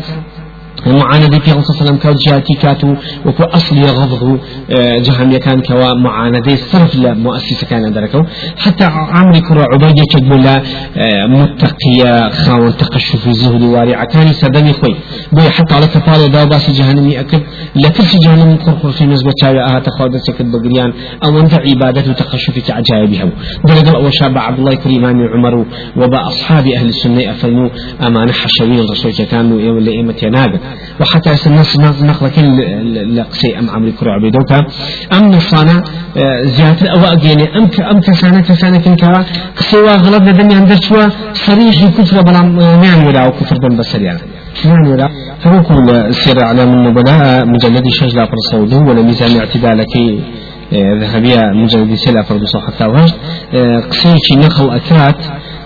معاندة 0.87 1.39
في 1.39 1.51
صلى 1.51 1.61
الله 1.61 1.81
عليه 1.81 1.83
وسلم 1.83 2.57
كاتو 2.63 2.95
وكو 3.27 3.43
أصل 3.43 3.77
يغضغ 3.77 4.37
آه، 4.71 4.97
جهنم 4.99 5.37
كان 5.37 5.61
كوا 5.61 5.95
معاندة 5.95 6.57
صرف 6.57 6.97
لمؤسسة 6.97 7.67
كان 7.71 7.93
دركو 7.93 8.23
حتى 8.57 8.85
عمري 8.85 9.41
كرة 9.41 9.65
عبيدة 9.73 10.05
كبولا 10.13 10.63
آه، 10.97 11.27
متقية 11.27 12.29
خاون 12.31 12.77
تقشف 12.77 13.29
زهد 13.29 13.63
وارع 13.63 14.05
كان 14.05 14.33
سدني 14.33 14.73
خوي 14.73 14.97
بو 15.33 15.41
حتى 15.41 15.75
على 15.75 15.87
كفالة 15.87 16.27
دا 16.27 16.45
باس 16.45 16.71
جهنم 16.71 17.11
أكد 17.11 17.43
لكل 17.77 18.19
جهنم 18.25 18.57
كرقر 18.57 18.91
في 18.91 19.05
نسبة 19.07 19.33
شاوي 19.41 19.61
آها 19.61 19.79
تخوض 19.79 20.17
سكت 20.17 20.43
بقريان 20.43 20.93
أو 21.25 21.41
أنت 21.41 21.55
عبادة 21.55 22.11
وتقشف 22.11 22.59
تعجائبها 22.67 23.31
درجة 23.65 23.97
أول 23.97 24.15
شاب 24.15 24.39
عبد 24.39 24.59
الله 24.59 24.75
كريم 24.75 25.05
عمر 25.07 25.55
وبا 25.97 26.21
أصحاب 26.29 26.67
أهل 26.67 26.89
السنة 26.89 27.31
أفلموا 27.31 27.69
أمان 28.07 28.33
حشوين 28.33 28.79
الرسول 28.81 29.13
كانوا 29.13 29.61
يوم 29.61 29.79
لإيمة 29.79 30.15
يناقل 30.23 30.59
وحتى 31.01 31.35
سنص 31.35 31.77
نقل 32.11 32.29
كل 32.29 33.17
لقسي 33.17 33.59
أم 33.59 33.71
عمري 33.71 33.93
كرو 33.93 34.11
عبيدوكا 34.11 34.59
أم 35.13 35.25
نصانا 35.29 35.77
آه، 36.17 36.43
زيادة 36.43 36.91
أو 36.93 37.01
أجيني 37.13 37.45
أم 37.59 37.65
أم 37.91 38.01
كسانة 38.01 38.41
كسانة 38.41 38.79
كنكا 38.79 39.25
سوى 39.71 39.95
غلط 40.05 40.23
ندني 40.23 40.55
عند 40.55 40.75
شوى 40.75 41.07
صريح 41.35 41.85
كفر 41.99 42.23
بلا 42.23 42.41
نعم 42.85 43.07
ولا 43.07 43.29
كفر 43.31 43.57
بن 43.63 43.77
بسريانا 43.77 44.21
نعم 44.65 44.87
ولا. 44.91 45.09
فنقول 45.41 46.15
سير 46.15 46.39
من 46.55 46.61
النبلاء 46.61 47.47
مجلد 47.47 47.85
شجلة 47.89 48.25
فرصوده 48.33 48.79
ولا 48.79 49.03
ميزان 49.03 49.37
اعتدالك 49.39 49.95
آه، 50.73 50.99
ذهبية 51.01 51.41
مجلد 51.63 51.95
سلة 51.95 52.23
فرد 52.23 52.45
صحة 52.45 52.73
تاوهج 52.79 53.13
آه، 53.55 53.81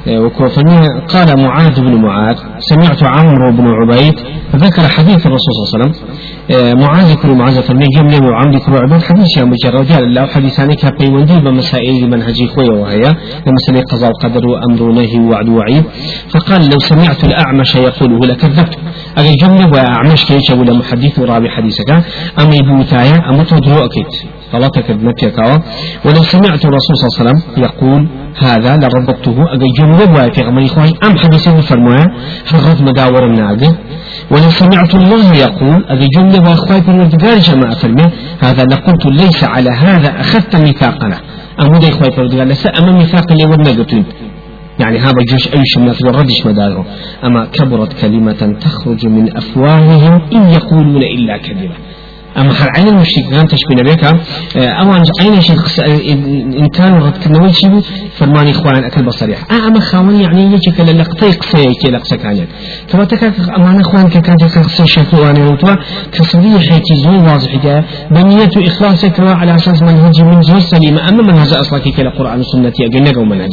وكوفني 0.09 0.79
قال 1.09 1.40
معاذ 1.40 1.81
بن 1.81 1.94
معاذ 2.03 2.37
سمعت 2.59 3.03
عمرو 3.03 3.53
بن 3.53 3.66
عبيد 3.68 4.14
ذكر 4.57 4.88
حديث 4.88 5.27
الرسول 5.27 5.53
صلى 5.55 5.64
الله 5.64 5.71
عليه 5.75 5.90
وسلم. 5.90 5.94
آه، 6.51 6.75
معاذ 6.75 7.14
كل 7.14 7.29
معاذ 7.29 7.62
فرمي 7.62 7.87
جملة 7.97 8.27
وعمرو 8.27 8.61
كل 8.61 8.73
عبيد 8.73 9.03
حديث 9.03 9.37
يا 9.37 9.44
مجرد. 9.44 9.92
الله 9.92 10.27
حديثاني 10.27 10.75
كبيوندي 10.75 11.40
بمسائل 11.40 12.11
منهجي 12.11 12.49
خويا 12.49 12.73
وهي 12.81 13.16
لمسألة 13.47 13.83
قضاء 13.92 14.11
القدر 14.11 14.47
وأمر 14.47 14.92
نهي 14.92 15.18
ووعد 15.21 15.49
وعيد 15.49 15.85
فقال 16.29 16.61
لو 16.71 16.79
سمعت 16.79 17.25
الأعمش 17.25 17.75
يقوله 17.75 18.18
لكذبت. 18.27 18.79
أجل 19.18 19.35
جملة 19.42 19.66
وأعمش 19.73 20.25
كيش 20.25 20.51
ولا 20.51 20.73
محدث 20.73 21.18
ورابي 21.18 21.49
حديثك؟ 21.49 21.90
أم 22.40 22.53
يبوتايا 22.53 23.16
أم 23.31 23.42
تدرو 23.42 23.85
أكيد 23.85 24.38
غلطك 24.55 24.93
بنتك 24.93 25.39
ولو 26.05 26.23
سمعت 26.23 26.63
الرسول 26.65 26.95
صلى 26.97 27.07
الله 27.07 27.15
عليه 27.19 27.23
وسلم 27.23 27.39
يقول 27.65 28.09
هذا 28.43 28.77
لربطته 28.77 29.37
أجل 29.55 29.73
جملة 29.79 30.31
في 30.31 30.43
غمر 30.43 30.65
إخواني 30.65 30.93
أم 31.05 31.19
حديثه 31.19 31.61
فرموها 31.61 32.07
هغض 32.53 32.83
مداور 32.83 33.27
الناقة 33.27 33.77
ولو 34.31 34.51
سمعت 34.51 34.95
الله 34.95 35.37
يقول 35.37 35.85
أجل 35.89 36.09
جملة 36.17 36.41
وأخواني 36.49 36.81
بالوردقار 36.87 37.39
جماعة 37.39 37.75
فرمي 37.75 38.07
هذا 38.41 38.65
لقلت 38.65 39.07
ليس 39.07 39.45
على 39.45 39.71
هذا 39.71 40.21
أخذت 40.21 40.57
ميثاقنا. 40.57 41.19
أمو 41.63 41.79
دي 41.79 41.89
إخواني 41.89 42.17
بالوردقار 42.17 42.47
لسا 42.47 42.71
أما 42.79 42.93
ميثاق 42.93 43.33
اللي 43.33 43.45
ودنا 43.45 44.05
يعني 44.79 44.99
هذا 44.99 45.21
الجيش 45.21 45.55
أيش 45.55 45.77
الناس 45.77 46.03
وردش 46.05 46.47
مداره. 46.47 46.87
أما 47.25 47.45
كبرت 47.45 47.93
كلمة 48.01 48.57
تخرج 48.61 49.07
من 49.07 49.37
أفواههم 49.37 50.21
إن 50.37 50.49
يقولون 50.49 51.03
إلا 51.03 51.37
كذبا. 51.37 51.75
أما 52.37 52.53
هر 52.53 52.69
عين 52.77 52.88
المشركان 52.88 53.47
تشبه 53.47 53.83
بك 53.83 54.05
أوان 54.57 55.03
عين 55.21 55.41
شيء 55.41 55.57
إن 56.62 56.69
كانوا 56.69 57.07
رد 57.07 57.17
كنوي 57.25 57.53
شيء 57.53 57.81
فرماني 58.19 58.51
إخوان 58.51 58.85
أكل 58.85 59.05
بصريح. 59.05 59.38
أما 59.53 59.81
خوان 59.81 60.21
يعني 60.21 60.43
يجي 60.43 60.71
كلا 60.77 60.91
لقطة 60.91 61.33
قصي 61.33 61.75
كي 61.83 61.91
لقصة 61.91 62.17
كانت 62.17 62.49
كما 62.88 63.05
تك 63.05 63.25
أما 63.57 63.81
إخوان 63.81 64.09
كانت 64.09 64.43
قصة 64.45 64.85
شكوان 64.85 65.43
وتوا. 65.43 65.75
كصريح 66.12 66.79
تزوي 66.79 67.19
واضح 67.19 67.64
جاء. 67.64 67.85
بنية 68.11 68.51
إخلاصك 68.57 69.21
على 69.21 69.55
أساس 69.55 69.83
منهج 69.83 70.23
من 70.23 70.43
زور 70.43 70.61
سليمة 70.61 71.09
أما 71.09 71.23
منهج 71.23 71.53
أصلا 71.53 71.79
كي 71.79 71.91
كلا 71.91 72.11
قرآن 72.11 72.43
سنة 72.43 72.73
أجنة 72.81 73.21
ومنهج 73.21 73.51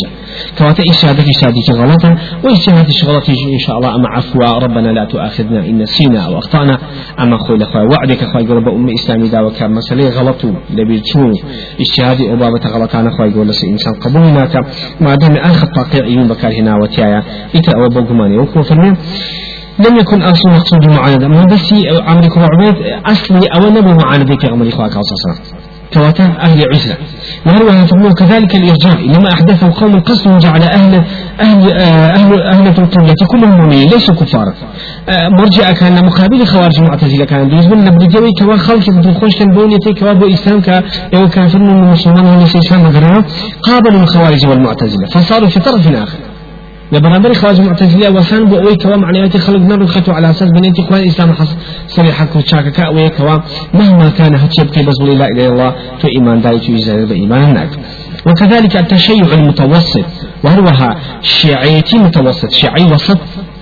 كما 0.58 0.76
إشهادك 0.90 1.26
إشهادك 1.38 1.70
غلطا. 1.72 2.18
وإشهادك 2.44 3.06
غلطي 3.06 3.32
إن 3.54 3.60
شاء 3.60 3.78
الله 3.78 3.96
أما 3.96 4.08
عفوا 4.10 4.60
ربنا 4.64 4.90
لا 4.90 5.06
تؤاخذنا 5.06 5.60
إن 5.60 5.78
نسينا 5.78 6.20
أو 6.26 6.38
أخطأنا 6.38 6.78
أما 7.20 7.38
خوي 7.38 7.58
لخوي 7.58 7.88
وعدك 7.92 8.24
خوي 8.34 8.46
قرب 8.66 8.76
أم 8.76 8.90
إسلامي 8.90 9.28
داوة 9.30 9.52
كان 9.60 9.72
مسألة 9.72 10.10
غلطو 10.10 10.50
لبي 10.70 11.02
شو 11.06 11.32
اجتهادي 11.80 12.34
أبابة 12.34 12.60
غلطانا 12.74 13.10
خوي 13.18 13.30
يقول 13.32 13.48
لسي 13.48 13.68
إنسان 13.70 13.94
قبولناك 13.94 14.56
ما 15.02 15.16
دام 15.16 15.36
آخر 15.38 15.68
طاقع 15.76 16.04
عيون 16.04 16.28
بكار 16.28 16.52
هنا 16.60 16.76
وتيايا 16.82 17.24
إتا 17.56 17.72
أو 17.78 17.90
بوغماني 17.90 18.38
وكو 18.38 18.62
فرمي 18.62 18.92
لم 19.80 19.96
يكن 20.00 20.22
أصل 20.22 20.50
مقصود 20.50 20.88
معاندة 20.88 21.28
ما 21.28 21.46
بس 21.46 21.74
عمري 22.08 22.28
كو 22.28 22.40
عبيد 22.40 22.76
أصلي 23.06 23.48
أو 23.56 23.70
نبو 23.70 23.92
معاندة 24.02 24.36
كعمري 24.36 24.72
خواك 24.72 24.92
صلى 24.92 25.02
الله 25.02 25.32
عليه 25.32 25.42
وسلم 25.42 25.55
كواتا 25.94 26.24
أهل 26.24 26.64
عزلة 26.74 26.98
وهو 27.46 27.86
تقول 27.86 28.14
كذلك 28.14 28.56
الإرجاء 28.56 29.06
إنما 29.06 29.34
أحدثه 29.34 29.72
قوم 29.82 30.00
قصد 30.00 30.38
جعل 30.38 30.62
أهل 30.62 31.04
أهل 31.40 31.74
أهل 32.18 32.42
أهل 32.42 32.68
القبلة 32.68 33.14
كلهم 33.32 33.58
مؤمنين 33.58 33.90
ليسوا 33.90 34.16
كفارا 34.16 34.54
آه، 35.10 35.30
مرجع 35.30 35.72
كان 35.72 36.06
مقابل 36.06 36.46
خوارج 36.46 36.80
معتزلة 36.82 37.26
كان 37.26 37.50
دوز 37.50 37.66
من 37.68 37.84
نبدي 37.84 38.06
جوي 38.06 38.32
كوا 38.40 38.58
خلق 38.58 38.90
بدون 38.90 39.14
خوش 39.14 39.36
كان 39.36 39.48
بوني 39.56 39.78
تي 39.78 39.94
كوا 39.94 40.14
بو 40.14 40.28
إسلام 40.28 40.62
كا 40.62 40.84
كافر 41.36 41.60
من 41.60 41.70
المسلمين 41.70 42.46
سيسان 42.46 42.80
مغرنا 42.84 43.24
قابلوا 43.64 44.02
الخوارج 44.04 44.48
والمعتزلة 44.48 45.08
فصاروا 45.08 45.48
في 45.48 45.60
طرف 45.60 45.88
آخر. 45.88 46.18
لبرابر 46.92 47.34
خواج 47.34 47.62
معتزلة 47.62 48.10
وسان 48.10 48.46
بو 48.46 48.56
أوي 48.58 48.76
كوا 48.76 48.96
معنويات 48.96 49.38
خلق 49.38 49.60
نرو 49.60 49.86
خطو 49.88 50.12
على 50.12 50.30
أساس 50.30 50.50
بنيتي 50.50 50.82
إخوان 50.82 51.00
الإسلام 51.04 51.34
حص 51.34 51.56
صريحة 51.88 52.26
كوتشاكا 52.26 52.70
كأوي 52.70 53.10
كوا 53.10 53.38
مهما 53.74 54.10
كان 54.10 54.36
هتشبكي 54.36 54.84
بزول 54.84 55.20
لا 55.20 55.26
إله 55.26 55.46
إلا 55.46 55.50
الله 55.54 55.74
تو 56.00 56.08
إيمان 56.08 56.42
داي 56.42 56.60
تو 56.60 56.74
إيمان 56.74 57.06
بإيمانك 57.06 57.70
وكذلك 58.28 58.78
التشيع 58.78 59.26
المتوسط 59.34 60.06
وهو 60.44 60.96
شيعيتي 61.22 61.98
متوسط 61.98 62.52
شيعي 62.52 62.84
وسط 62.84 63.18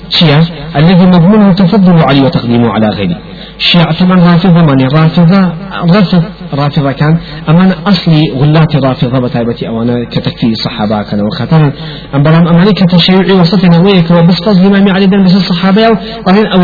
شيعة 0.10 0.46
الذي 0.76 1.06
مضمونه 1.06 1.54
تفضل 1.54 2.02
علي 2.02 2.22
وتقديمه 2.22 2.70
على 2.70 2.88
غيره. 2.88 3.18
شيعة 3.58 4.00
طبعا 4.00 4.20
رافضة 4.20 4.62
من 4.62 4.88
رافضة؟ 4.88 5.54
رفض 5.90 6.24
رافضة 6.54 6.92
كان. 6.92 7.18
أمان 7.50 7.72
أصلي 7.72 8.22
غلات 8.40 8.76
رافضة 8.76 9.20
بتايبتي 9.20 9.68
أوانا 9.68 10.06
كتكفي 10.12 10.48
الصحابة 10.52 11.04
كان 11.04 11.22
وخطرا 11.22 11.72
أم 12.16 12.24
برام 12.24 12.48
أماني 12.48 12.72
كتشيعي 12.72 13.32
وسطنا 13.32 13.78
ويك 13.78 14.12
وبس 14.12 14.44
فضل 14.44 14.66
إمام 14.66 14.90
علي 14.96 15.08
بن 15.08 15.24
بس 15.24 15.36
الصحابة 15.36 15.88
وبعدين 16.22 16.48
أو 16.48 16.62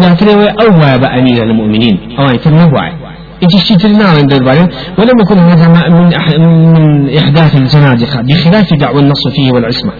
أمير 1.19 1.43
المؤمنين. 1.43 1.99
أو 2.19 2.25
يتنوع 2.35 2.91
يتشترنا 3.41 4.05
عند 4.05 4.33
البارين 4.33 4.67
ولم 4.97 5.19
يكن 5.21 5.37
هذا 5.37 5.67
من 5.67 6.73
من 6.73 7.17
إحداث 7.17 7.55
الزنادقة. 7.55 8.21
بخلاف 8.21 8.73
دعوى 8.73 8.99
النص 8.99 9.27
فيه 9.35 9.51
والعصمة. 9.51 9.91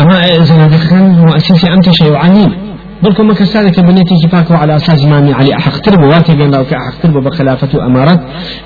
أما 0.00 0.36
الزنادقة 0.36 0.88
كان 0.90 1.10
مؤسسي 1.10 1.72
أنت 1.72 1.90
شيء 1.90 2.14
عنيد 2.16 2.67
بلكم 3.02 3.26
ما 3.26 3.34
كسالك 3.34 3.80
بنيتي 3.80 4.14
كفاك 4.24 4.52
على 4.52 4.76
أساس 4.76 5.04
إمامي 5.04 5.32
علي 5.32 5.54
أحق 5.54 5.78
تربو. 5.78 6.08
واتي 6.08 6.36
بين 6.36 6.50
لو 6.50 6.64
كأحق 6.64 7.00
تربو 7.02 7.20
بخلافة 7.20 7.68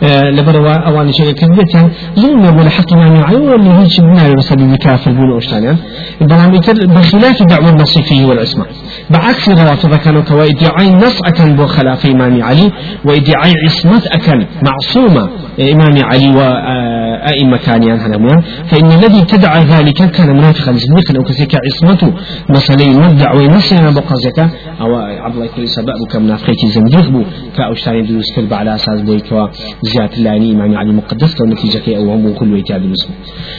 أه 0.03 0.31
لبروا 0.31 0.73
أوان 0.73 1.13
شيء 1.13 1.33
كذبت. 1.33 1.75
يعني 1.75 1.89
ظلم 2.17 2.59
ولا 2.59 2.71
حق 2.71 2.93
إمامي 2.93 3.19
علي 3.19 3.37
واللي 3.37 3.71
هيك 3.71 4.01
بنا 4.01 4.27
يرسل 4.27 4.57
بكافر 4.57 5.13
بولو 5.13 5.39
أشتانيان 5.39 5.77
بلام 6.21 6.51
بخلاف 6.95 7.43
دعوة 7.43 7.71
النصيفي 7.71 8.25
والعصمة. 8.25 8.65
بعكس 9.11 9.49
الروافض 9.49 9.95
كانوا 9.95 10.23
كوا 10.23 10.45
ادعاء 10.45 10.97
نص 10.97 11.19
أكن 11.27 11.57
بو 11.57 11.67
خلافة 11.67 12.11
إمامي 12.13 12.43
علي. 12.43 12.73
وادعاء 13.05 13.53
عصمة 13.67 14.03
أكن 14.13 14.47
معصومة. 14.63 15.29
إمام 15.73 16.05
علي 16.05 16.29
وأئمة 16.37 17.57
كان 17.57 17.83
هنمون 17.83 18.43
فإن 18.71 18.93
الذي 18.93 19.21
ابتدع 19.21 19.59
ذلك 19.59 20.11
كان 20.11 20.37
منافقا 20.37 20.73
زنديقا 20.73 21.17
أو 21.17 21.23
كسيك 21.23 21.59
عصمته 21.67 22.13
مثلا 22.51 22.83
بقزك 24.23 24.51
أو 24.81 24.95
عبد 24.97 25.35
الله 25.35 25.47
كل 25.47 25.69
سبب 25.69 25.89
كمنافقية 26.13 26.69
زنديق 26.75 27.09
بو 27.11 27.23
كأوشتاني 27.57 28.03
دروس 28.03 28.33
كرب 28.37 28.55
على 28.55 28.75
أساس 28.75 29.01
ذلك 29.01 29.51
زيادة 29.83 30.17
اللاني 30.17 30.53
إمام 30.53 30.79
علي 30.79 30.93
مقدس 30.93 31.35
كون 31.35 31.49
نتيجة 31.51 31.97
أو 31.97 32.13
هم 32.13 32.35
كل 32.35 32.53
ويتاد 32.53 32.83
المسلم 32.83 33.15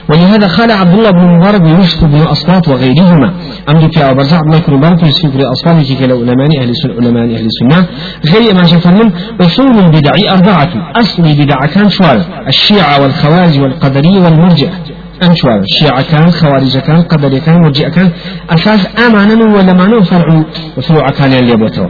ولهذا 0.10 0.48
قال 0.48 0.72
عبد 0.72 0.94
الله 0.98 1.12
بن 1.12 1.38
مبارك 1.38 1.62
ويوسف 1.62 2.04
بن 2.04 2.22
أصوات 2.22 2.68
وغيرهما. 2.68 3.34
أمر 3.70 3.90
في 3.90 4.14
برزع 4.14 4.38
عبد 4.38 4.48
الله 4.48 4.60
بن 4.68 4.74
مبارك 4.74 5.04
يوسف 5.04 5.36
بن 5.36 5.42
أصوات 5.46 5.84
كي 5.84 5.96
كلا 5.96 6.14
علماء 6.16 6.48
أهل 6.62 6.70
السنة 6.70 6.94
علماء 6.94 7.24
أهل 7.24 7.46
السنة 7.46 7.88
غير 8.34 8.54
ما 8.54 8.64
شاف 8.64 8.88
من 8.88 9.12
أصول 9.42 9.78
البدع 9.78 10.12
أربعة. 10.32 10.72
أصل 10.96 11.24
بدع 11.24 11.66
كان 11.74 11.90
شوال 11.90 12.22
الشيعة 12.48 13.02
والخوارج 13.02 13.60
والقدرية 13.62 14.20
والمرجئة 14.20 14.83
أم 15.24 15.36
شوال 15.36 15.60
الشيعة 15.60 16.02
كان 16.12 16.32
خوارج 16.32 16.78
كان 16.78 17.02
قدرية 17.02 17.40
كان 17.40 17.62
مرجئة 17.62 17.90
كان 17.90 18.12
أساس 18.50 18.88
أمانا 19.08 19.56
ولا 19.56 19.74
معنى 19.74 20.04
فرع 20.04 20.44
وفروع 20.78 21.10
كان 21.10 21.34
اللي 21.34 21.52
يبوتوا 21.52 21.90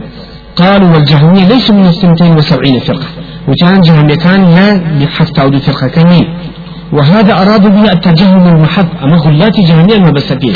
قالوا 0.56 0.88
والجهمية 0.94 1.48
ليسوا 1.48 1.74
من 1.74 1.86
الثنتين 1.86 2.36
وسبعين 2.36 2.78
فرقة. 2.80 3.06
وكان 3.48 3.80
جهمية 3.80 4.14
كان 4.14 4.44
لا 4.44 4.68
بحفت 5.00 5.38
عود 5.38 5.56
فرقة 5.56 5.88
كمين 5.88 6.26
وهذا 6.92 7.32
أرادوا 7.42 7.70
به 7.70 7.92
التجهم 7.92 8.46
المحض 8.48 8.86
أما 9.02 9.16
غلات 9.16 9.60
جهمية 9.60 9.98
ما 9.98 10.10
بسكين 10.10 10.54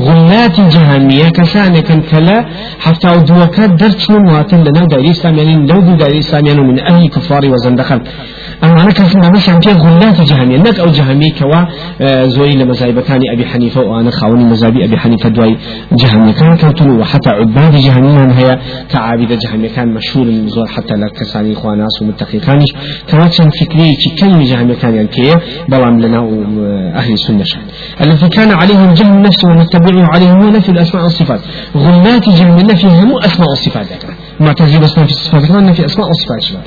غلات 0.00 0.60
جهمية 0.60 1.28
كسانة 1.28 1.80
كان 1.80 2.00
كلا 2.10 2.44
حتى 2.80 3.08
ودوكات 3.08 3.70
درت 3.70 4.10
مواتن 4.10 4.60
لنا 4.64 4.86
دائري 4.86 5.10
إسلاميين 5.10 5.66
لو 5.66 5.80
دائري 5.80 6.18
إسلاميين 6.18 6.60
من 6.60 6.80
أهل 6.80 7.08
كفار 7.08 7.42
وزندخل 7.52 8.00
أما 8.64 8.82
أنا 8.82 8.92
كنت 8.92 9.16
ما 9.16 9.28
مش 9.28 9.48
عم 9.48 9.60
غلات 9.60 10.20
جهمية 10.20 10.58
نك 10.58 10.80
أو 10.80 10.86
جهمية 10.86 11.32
كوا 11.32 11.64
زوي 12.26 12.52
لمزايب 12.52 13.00
كان 13.00 13.20
أبي 13.32 13.46
حنيفة 13.46 13.80
وأنا 13.80 14.10
خاوني 14.10 14.44
مزابي 14.44 14.84
أبي 14.84 14.96
حنيفة 14.96 15.28
دواي 15.28 15.56
جهمية 15.92 16.32
كان 16.32 16.56
كنتلو 16.56 17.00
وحتى 17.00 17.30
عباد 17.30 17.76
جهمية 17.76 18.32
هي 18.32 18.58
كعابدة 18.88 19.38
جهمية 19.44 19.68
كان 19.68 19.94
مشهور 19.94 20.26
من 20.26 20.48
زور 20.48 20.66
حتى 20.66 20.94
لكساني 20.94 21.52
إخواناس 21.52 22.02
ومتقي 22.02 22.38
كانش 22.38 22.72
كما 23.08 23.28
كان 23.28 23.50
فكري 23.50 23.96
كي 23.96 24.10
كلمة 24.20 24.44
جهمية 24.44 24.74
كان 24.74 24.94
يعني 24.94 25.08
بلام 25.68 26.00
لنا 26.00 26.18
أهل 26.98 27.12
السنة 27.12 27.44
الذي 28.00 28.28
كان 28.28 28.50
عليهم 28.50 28.94
جهم 28.94 29.22
نفسه 29.22 29.48
ومتبعه 29.48 30.06
عليهم 30.14 30.42
هو 30.42 30.50
نفي 30.50 30.68
الأسماء 30.68 31.04
والصفات. 31.04 31.40
غلات 31.76 32.28
جهم 32.28 32.58
النفي 32.58 32.86
هم 32.86 33.18
أسماء 33.18 33.48
والصفات. 33.48 33.86
أسماء 34.84 35.06
في 35.06 35.12
الصفات 35.12 35.50
نفي 35.50 35.84
أسماء 35.84 36.08
والصفات 36.08 36.42
شباب. 36.42 36.62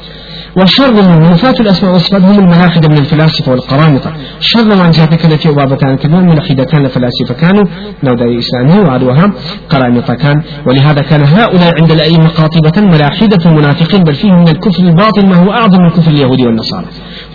وشر 0.57 0.93
من 0.93 1.19
منفات 1.27 1.61
الأسماء 1.61 1.93
والصفات 1.93 2.21
هم 2.21 2.39
الملاحدة 2.39 2.87
من 2.89 2.97
الفلاسفة 2.97 3.51
والقرامطة. 3.51 4.11
شر 4.39 4.81
عن 4.81 4.91
جهتك 4.91 5.25
التي 5.25 5.49
أبابتان 5.49 5.97
كمان 5.97 6.25
ملحدة 6.25 6.63
كان 6.63 6.87
فلاسفة 6.87 7.33
كانوا 7.41 7.65
نوداء 8.03 8.39
إسلامي 8.39 8.79
وعدوها 8.79 9.31
قرامطة 9.69 10.13
كان. 10.13 10.41
ولهذا 10.67 11.01
كان 11.01 11.23
هؤلاء 11.23 11.71
عند 11.81 11.91
الأئمة 11.91 12.27
قاطبة 12.27 12.81
ملاحدة 12.81 13.51
منافقين 13.51 14.03
بل 14.03 14.15
فيهم 14.15 14.39
من 14.39 14.47
الكفر 14.47 14.83
الباطل 14.83 15.25
ما 15.25 15.35
هو 15.35 15.51
أعظم 15.51 15.81
من 15.83 15.89
كفر 15.89 16.11
اليهود 16.11 16.41
والنصارى. 16.41 16.85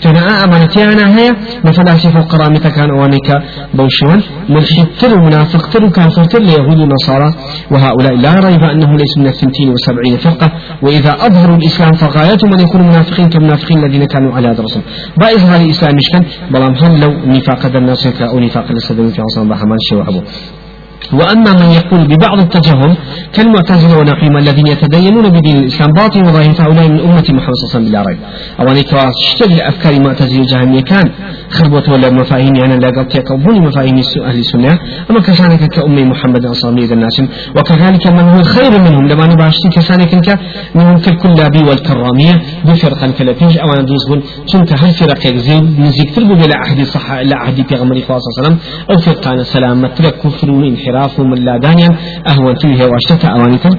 تنا 0.02 0.44
أمانتيانا 0.44 1.18
هي 1.18 1.30
مفلاسفة 1.64 2.20
وقرامطة 2.20 2.68
كان 2.76 2.90
أوانيك 2.90 3.28
بوشوان 3.74 4.20
ملحدتر 4.48 5.10
ومنافقتر 5.18 5.84
وكافرتر 5.84 6.40
ليهود 6.48 6.78
ونصارى 6.78 7.34
وهؤلاء 7.70 8.14
لا 8.24 8.34
ريب 8.34 8.62
أنهم 8.64 8.96
ليسوا 8.96 9.22
من 9.22 9.26
الثنتين 9.26 9.68
وسبعين 9.74 10.16
فرقة. 10.16 10.52
وإذا 10.82 11.12
أظهروا 11.26 11.56
الإسلام 11.56 11.92
فغايتهم 11.92 12.52
أن 12.54 12.60
يكونوا 12.60 12.86
منافقين 12.86 13.28
كمنافقين 13.28 13.84
الذين 13.84 14.04
كانوا 14.04 14.34
على 14.36 14.50
الرسول 14.50 14.82
بإظهار 15.16 15.60
الإسلام 15.60 15.92
مشكل 15.96 16.22
بلام 16.50 16.74
هل 16.74 17.00
لو 17.00 17.10
نفاق 17.26 17.76
الناس 17.76 18.06
أو 18.06 18.38
نفاق 18.38 18.70
السدوي 18.70 19.08
في 19.08 19.22
عصام 19.22 19.48
بحمان 19.48 19.78
شيء 19.88 19.98
وأما 21.12 21.52
من 21.52 21.70
يقول 21.70 22.06
ببعض 22.08 22.38
التجهم 22.38 22.96
كالمعتزلة 23.32 23.98
ونحوهم 23.98 24.36
الذين 24.36 24.66
يتدينون 24.66 25.28
بدين 25.28 25.56
الإسلام 25.56 25.90
باطن 25.92 26.20
وظاهر 26.20 26.54
هؤلاء 26.58 26.88
من 26.88 27.00
أمة 27.00 27.24
محمد 27.28 27.54
صلى 27.54 27.64
الله 27.64 27.70
عليه 27.70 27.74
وسلم 27.74 27.84
بلا 27.88 28.02
ريب 28.02 28.18
اشتغل 29.28 29.60
أفكار 29.60 30.00
معتزلة 30.00 30.44
جهمية 30.44 30.80
كان 30.80 31.10
خربت 31.50 31.88
ولا 31.88 32.10
مفاهيم 32.10 32.54
يعني 32.54 32.76
لا 32.76 32.88
قلت 32.96 33.14
يكون 33.14 33.60
مفاهيم 33.66 33.96
أهل 34.26 34.38
السنة. 34.38 34.78
أما 35.10 35.20
كسانك 35.20 35.64
كأمي 35.68 36.04
محمد 36.04 36.46
صلى 36.46 36.70
الله 36.70 36.82
عليه 36.82 37.06
وسلم 37.06 37.28
وكذلك 37.56 38.06
من 38.06 38.20
هو 38.20 38.42
خير 38.42 38.72
منهم 38.78 39.08
لما 39.08 39.26
نباشتي 39.26 39.68
كسانك 39.68 40.12
منهم 40.74 40.98
كالكلابي 40.98 41.62
والكرامية 41.68 42.42
بفرقا 42.64 43.06
كالبيج 43.18 43.58
أو 43.58 43.72
أن 43.72 43.84
دوزبون 43.84 44.22
تنك 44.52 44.72
هل 44.72 44.90
فرق 44.94 45.26
يزيد 45.26 45.80
نزيك 45.80 46.14
تربو 46.14 46.34
بلا 46.34 46.56
أحد 46.66 46.82
صح 46.82 47.12
لا 47.12 47.36
أحد 47.42 47.54
في 47.68 47.74
غمر 47.74 47.96
صلى 47.96 48.16
الله 48.16 48.22
عليه 48.38 48.40
وسلم 48.42 48.58
أو 48.90 48.98
فرقان 48.98 49.44
سلام 49.44 49.82
مترك 49.82 50.14
كفر 50.22 50.50
وانحراف 50.50 50.91
من 51.18 51.38
لا 51.44 51.58
دانيا 51.58 51.88
أهون 52.28 52.54
فيه 52.54 52.84
واشتكى 52.84 53.28
أوانيتا. 53.32 53.70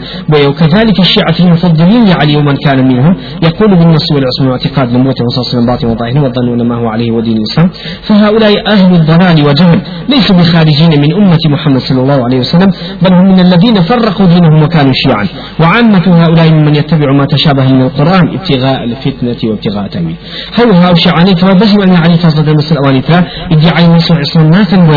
وكذلك 0.48 1.00
الشيعة 1.00 1.36
المفضلين 1.40 2.06
لعلي 2.06 2.36
ومن 2.38 2.56
كان 2.66 2.88
منهم 2.88 3.16
يقول 3.44 3.70
بالنص 3.80 4.12
والعصم 4.16 4.48
واعتقاد 4.48 4.88
لموت 4.94 5.16
عليه 5.22 5.50
وسلم 5.50 5.66
باطن 5.66 5.88
وظاهر 5.88 6.26
وظنون 6.26 6.68
ما 6.70 6.76
هو 6.76 6.88
عليه 6.88 7.12
ودين 7.12 7.38
الإسلام. 7.38 7.70
فهؤلاء 8.02 8.54
أهل 8.68 8.96
الضلال 8.96 9.48
وجهل 9.48 9.82
ليسوا 10.10 10.36
بخارجين 10.36 11.02
من 11.02 11.14
أمة 11.14 11.44
محمد 11.50 11.80
صلى 11.80 12.02
الله 12.02 12.24
عليه 12.24 12.40
وسلم 12.40 12.70
بل 13.02 13.14
هم 13.14 13.26
من 13.32 13.40
الذين 13.40 13.76
فرقوا 13.82 14.26
دينهم 14.26 14.64
وكانوا 14.64 14.94
شيعا. 14.94 15.28
وعامة 15.62 16.24
هؤلاء 16.24 16.52
ممن 16.52 16.76
يتبع 16.76 17.12
ما 17.18 17.26
تشابه 17.26 17.68
من 17.68 17.82
القرآن 17.82 18.24
ابتغاء 18.38 18.84
الفتنة 18.84 19.50
وابتغاء 19.50 19.88
تأويل. 19.88 20.16
هو 20.60 20.72
هاو 20.72 20.96
شيعاني 20.96 21.36
فبهم 21.36 21.82
أن 21.82 21.96
علي 21.96 22.18
فضل 22.18 22.50
المسل 22.50 22.76
أوانيتا؟ 22.86 23.24
ادعي 23.52 23.86
النصر 23.86 24.16
عصام 24.20 24.50
ما 24.50 24.64
كان 24.64 24.88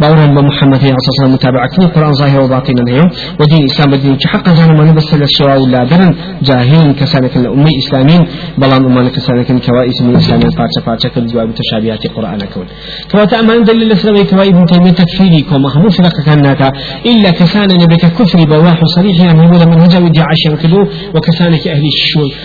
بأورا 0.00 0.26
بمحمد 0.26 0.76
صلى 0.76 1.10
الله 1.10 1.16
عليه 1.20 1.34
وسلم 1.34 1.36
متابعة 1.56 1.88
القرآن 1.88 2.12
ظاهر 2.12 2.40
وباطنا 2.40 2.82
اليوم 2.82 3.08
ودين 3.40 3.58
الإسلام 3.58 3.90
بدين 3.90 4.16
حقا 4.26 4.54
زانو 4.54 4.74
ما 4.78 4.84
نبس 4.90 5.14
الشواء 5.14 5.62
ولا 5.62 5.84
درن 5.84 6.14
جاهلين 6.42 6.92
كسانك 6.94 7.36
الأمي 7.36 7.70
إسلامين 7.82 8.26
بلان 8.58 8.84
أمان 8.84 9.08
كسانك 9.08 9.48
كوائس 9.66 10.02
من 10.02 10.10
الإسلامين 10.10 10.50
فاتشا 10.50 10.80
فاتشا 10.86 11.08
كالجواب 11.08 11.54
تشابهات 11.54 12.04
القرآن 12.04 12.40
كون 12.54 12.66
كواتا 13.10 13.40
أمان 13.40 13.64
دليل 13.64 13.82
الإسلامي 13.82 14.24
كوا 14.24 14.42
ابن 14.42 14.66
تيمية 14.66 14.90
تكفيري 14.90 15.40
كما 15.50 15.68
هم 15.76 15.88
فرق 15.88 16.16
كانتا 16.26 16.68
إلا 17.06 17.30
كسان 17.30 17.68
نبك 17.82 18.04
كفري 18.18 18.44
بواح 18.46 18.80
صريح 18.96 19.20
يعني 19.20 19.40
هو 19.40 19.64
من 19.70 19.80
هجا 19.80 19.98
ودي 20.04 20.20
عشر 20.30 20.54
كدو 20.62 20.80
وكسانك 21.14 21.68
أهل 21.68 21.84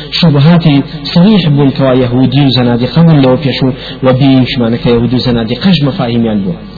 الشبهات 0.09 0.65
صريح 1.03 1.49
بون 1.49 1.69
كوا 1.77 1.93
يهودي 2.03 2.41
وزنادي 2.45 2.85
قبل 2.85 3.21
لو 3.21 3.35
بيشو 3.35 3.67
وبيش 4.05 4.51
معنى 4.59 4.77
يهودي 4.85 5.15
وزنادي 5.15 5.55
قج 5.55 5.77
مفاهيم 5.87 6.25
يعني 6.25 6.70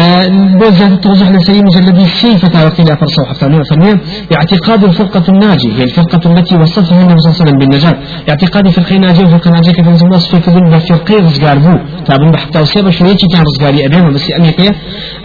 بوزة 0.00 0.86
التوضيح 0.86 1.28
لسي 1.30 1.62
مجلد 1.62 1.98
السي 1.98 2.38
فتاوى 2.38 2.70
خلاف 2.70 3.00
فرصة 3.00 3.22
وحفتانية 3.22 3.62
فرمية 3.70 4.00
اعتقاد 4.36 4.84
الفرقة 4.84 5.24
الناجية 5.28 5.72
هي 5.72 5.82
الفرقة 5.82 6.32
التي 6.32 6.56
وصفها 6.56 7.02
النبي 7.02 7.18
صلى 7.20 7.30
الله 7.30 7.40
عليه 7.40 7.44
وسلم 7.44 7.58
بالنجاة. 7.58 7.96
اعتقاد 8.28 8.68
فرقة 8.68 8.96
ناجية 8.96 9.24
وفرقة 9.24 9.50
ناجية 9.50 9.72
كيف 9.72 9.88
نزل 9.88 10.08
وصف 10.12 10.36
في 10.36 10.50
ذنب 10.50 10.78
فرقة 10.78 11.14
رزقار 11.26 11.58
بو. 11.58 11.78
تابن 12.06 12.30
بحتى 12.30 12.60
وسيبا 12.60 12.90
شو 12.90 13.04
يجي 13.04 13.26
كان 13.32 13.42
رزقاري 13.48 13.86
أبيما 13.86 14.10
بس 14.10 14.32
أمي 14.38 14.52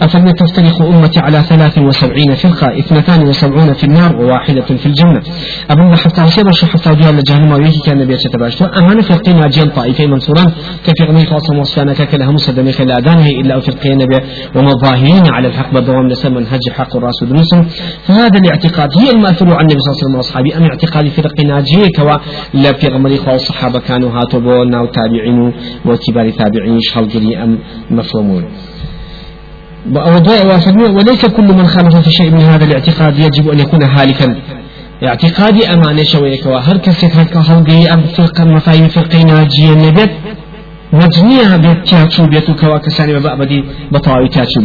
أفرمي 0.02 0.32
تفترق 0.32 0.82
أمتي 0.82 1.20
على 1.20 1.42
73 1.42 2.34
فرقة 2.34 2.78
72 2.78 3.74
في 3.74 3.84
النار 3.84 4.16
وواحدة 4.16 4.60
في 4.62 4.86
الجنة. 4.86 5.22
أبن 5.70 5.90
بحتى 5.90 6.22
وسيبا 6.22 6.52
شو 6.52 6.66
حتى 6.66 6.90
وديها 6.90 7.12
لجهنم 7.12 7.52
ويجي 7.52 7.80
كان 7.86 7.98
نبي 7.98 8.14
يتباشتو 8.14 8.64
أما 8.64 9.02
فرقة 9.02 9.32
ناجية 9.32 9.62
طائفة 9.62 10.06
منصورا 10.06 10.44
كيف 10.84 11.08
غمي 11.08 11.24
خاصة 11.26 11.58
وصفانا 11.60 11.92
كلها 11.92 12.30
مسدمي 12.30 12.72
خلا 12.72 12.98
أدانه 12.98 13.26
إلا 13.26 13.60
فرقة 13.60 13.90
نبي. 13.94 14.18
ومظاهرين 14.62 15.22
على 15.32 15.48
الحق 15.48 15.74
بالدوام 15.74 16.08
لسر 16.08 16.30
منهج 16.30 16.60
حق 16.76 16.96
الراس 16.96 17.22
ودنسم 17.22 17.62
فهذا 18.06 18.38
الاعتقاد 18.38 18.88
هي 18.98 19.10
المأثور 19.10 19.54
عن 19.54 19.60
النبي 19.60 19.80
صلى 19.80 19.92
الله 19.92 19.96
عليه 19.96 20.04
وسلم 20.04 20.16
وأصحابه 20.16 20.56
أم 20.56 20.62
اعتقاد 20.62 21.08
فرق 21.08 21.40
ناجية 21.40 21.88
كوا 21.96 22.16
لا 22.54 22.72
في 22.72 22.86
غمري 22.86 23.16
خوا 23.16 23.34
الصحابة 23.34 23.78
كانوا 23.78 24.10
هاتوا 24.10 24.40
بولنا 24.40 24.80
وتابعين 24.80 25.52
وكبار 25.86 26.30
تابعين 26.30 26.80
شهلقري 26.80 27.42
أم 27.42 27.58
مفهومون. 27.90 28.44
وليس 30.96 31.26
كل 31.26 31.42
من 31.42 31.66
خالف 31.66 31.96
في 31.96 32.12
شيء 32.12 32.30
من 32.30 32.40
هذا 32.40 32.64
الاعتقاد 32.64 33.18
يجب 33.18 33.48
أن 33.48 33.58
يكون 33.58 33.82
هالكا 33.82 34.36
اعتقادي 35.04 35.66
أمانة 35.74 36.02
شوية 36.02 36.42
كوا 36.42 36.58
هر 36.58 36.76
هكا 36.76 37.40
هلقي 37.40 37.94
أم 37.94 38.02
فرقة 38.02 38.44
مفاهيم 38.44 38.88
فرقة 38.88 39.22
ناجية 39.22 39.74
نبت 39.74 40.10
مجنيها 40.92 41.56
بيت 41.64 41.78
تياتشو 41.88 42.26
بيتو 42.32 42.54
كوا 42.60 42.78
كساني 42.84 43.12
بأبدي 43.24 43.58
بطاوي 43.92 44.28
تياتشو 44.34 44.60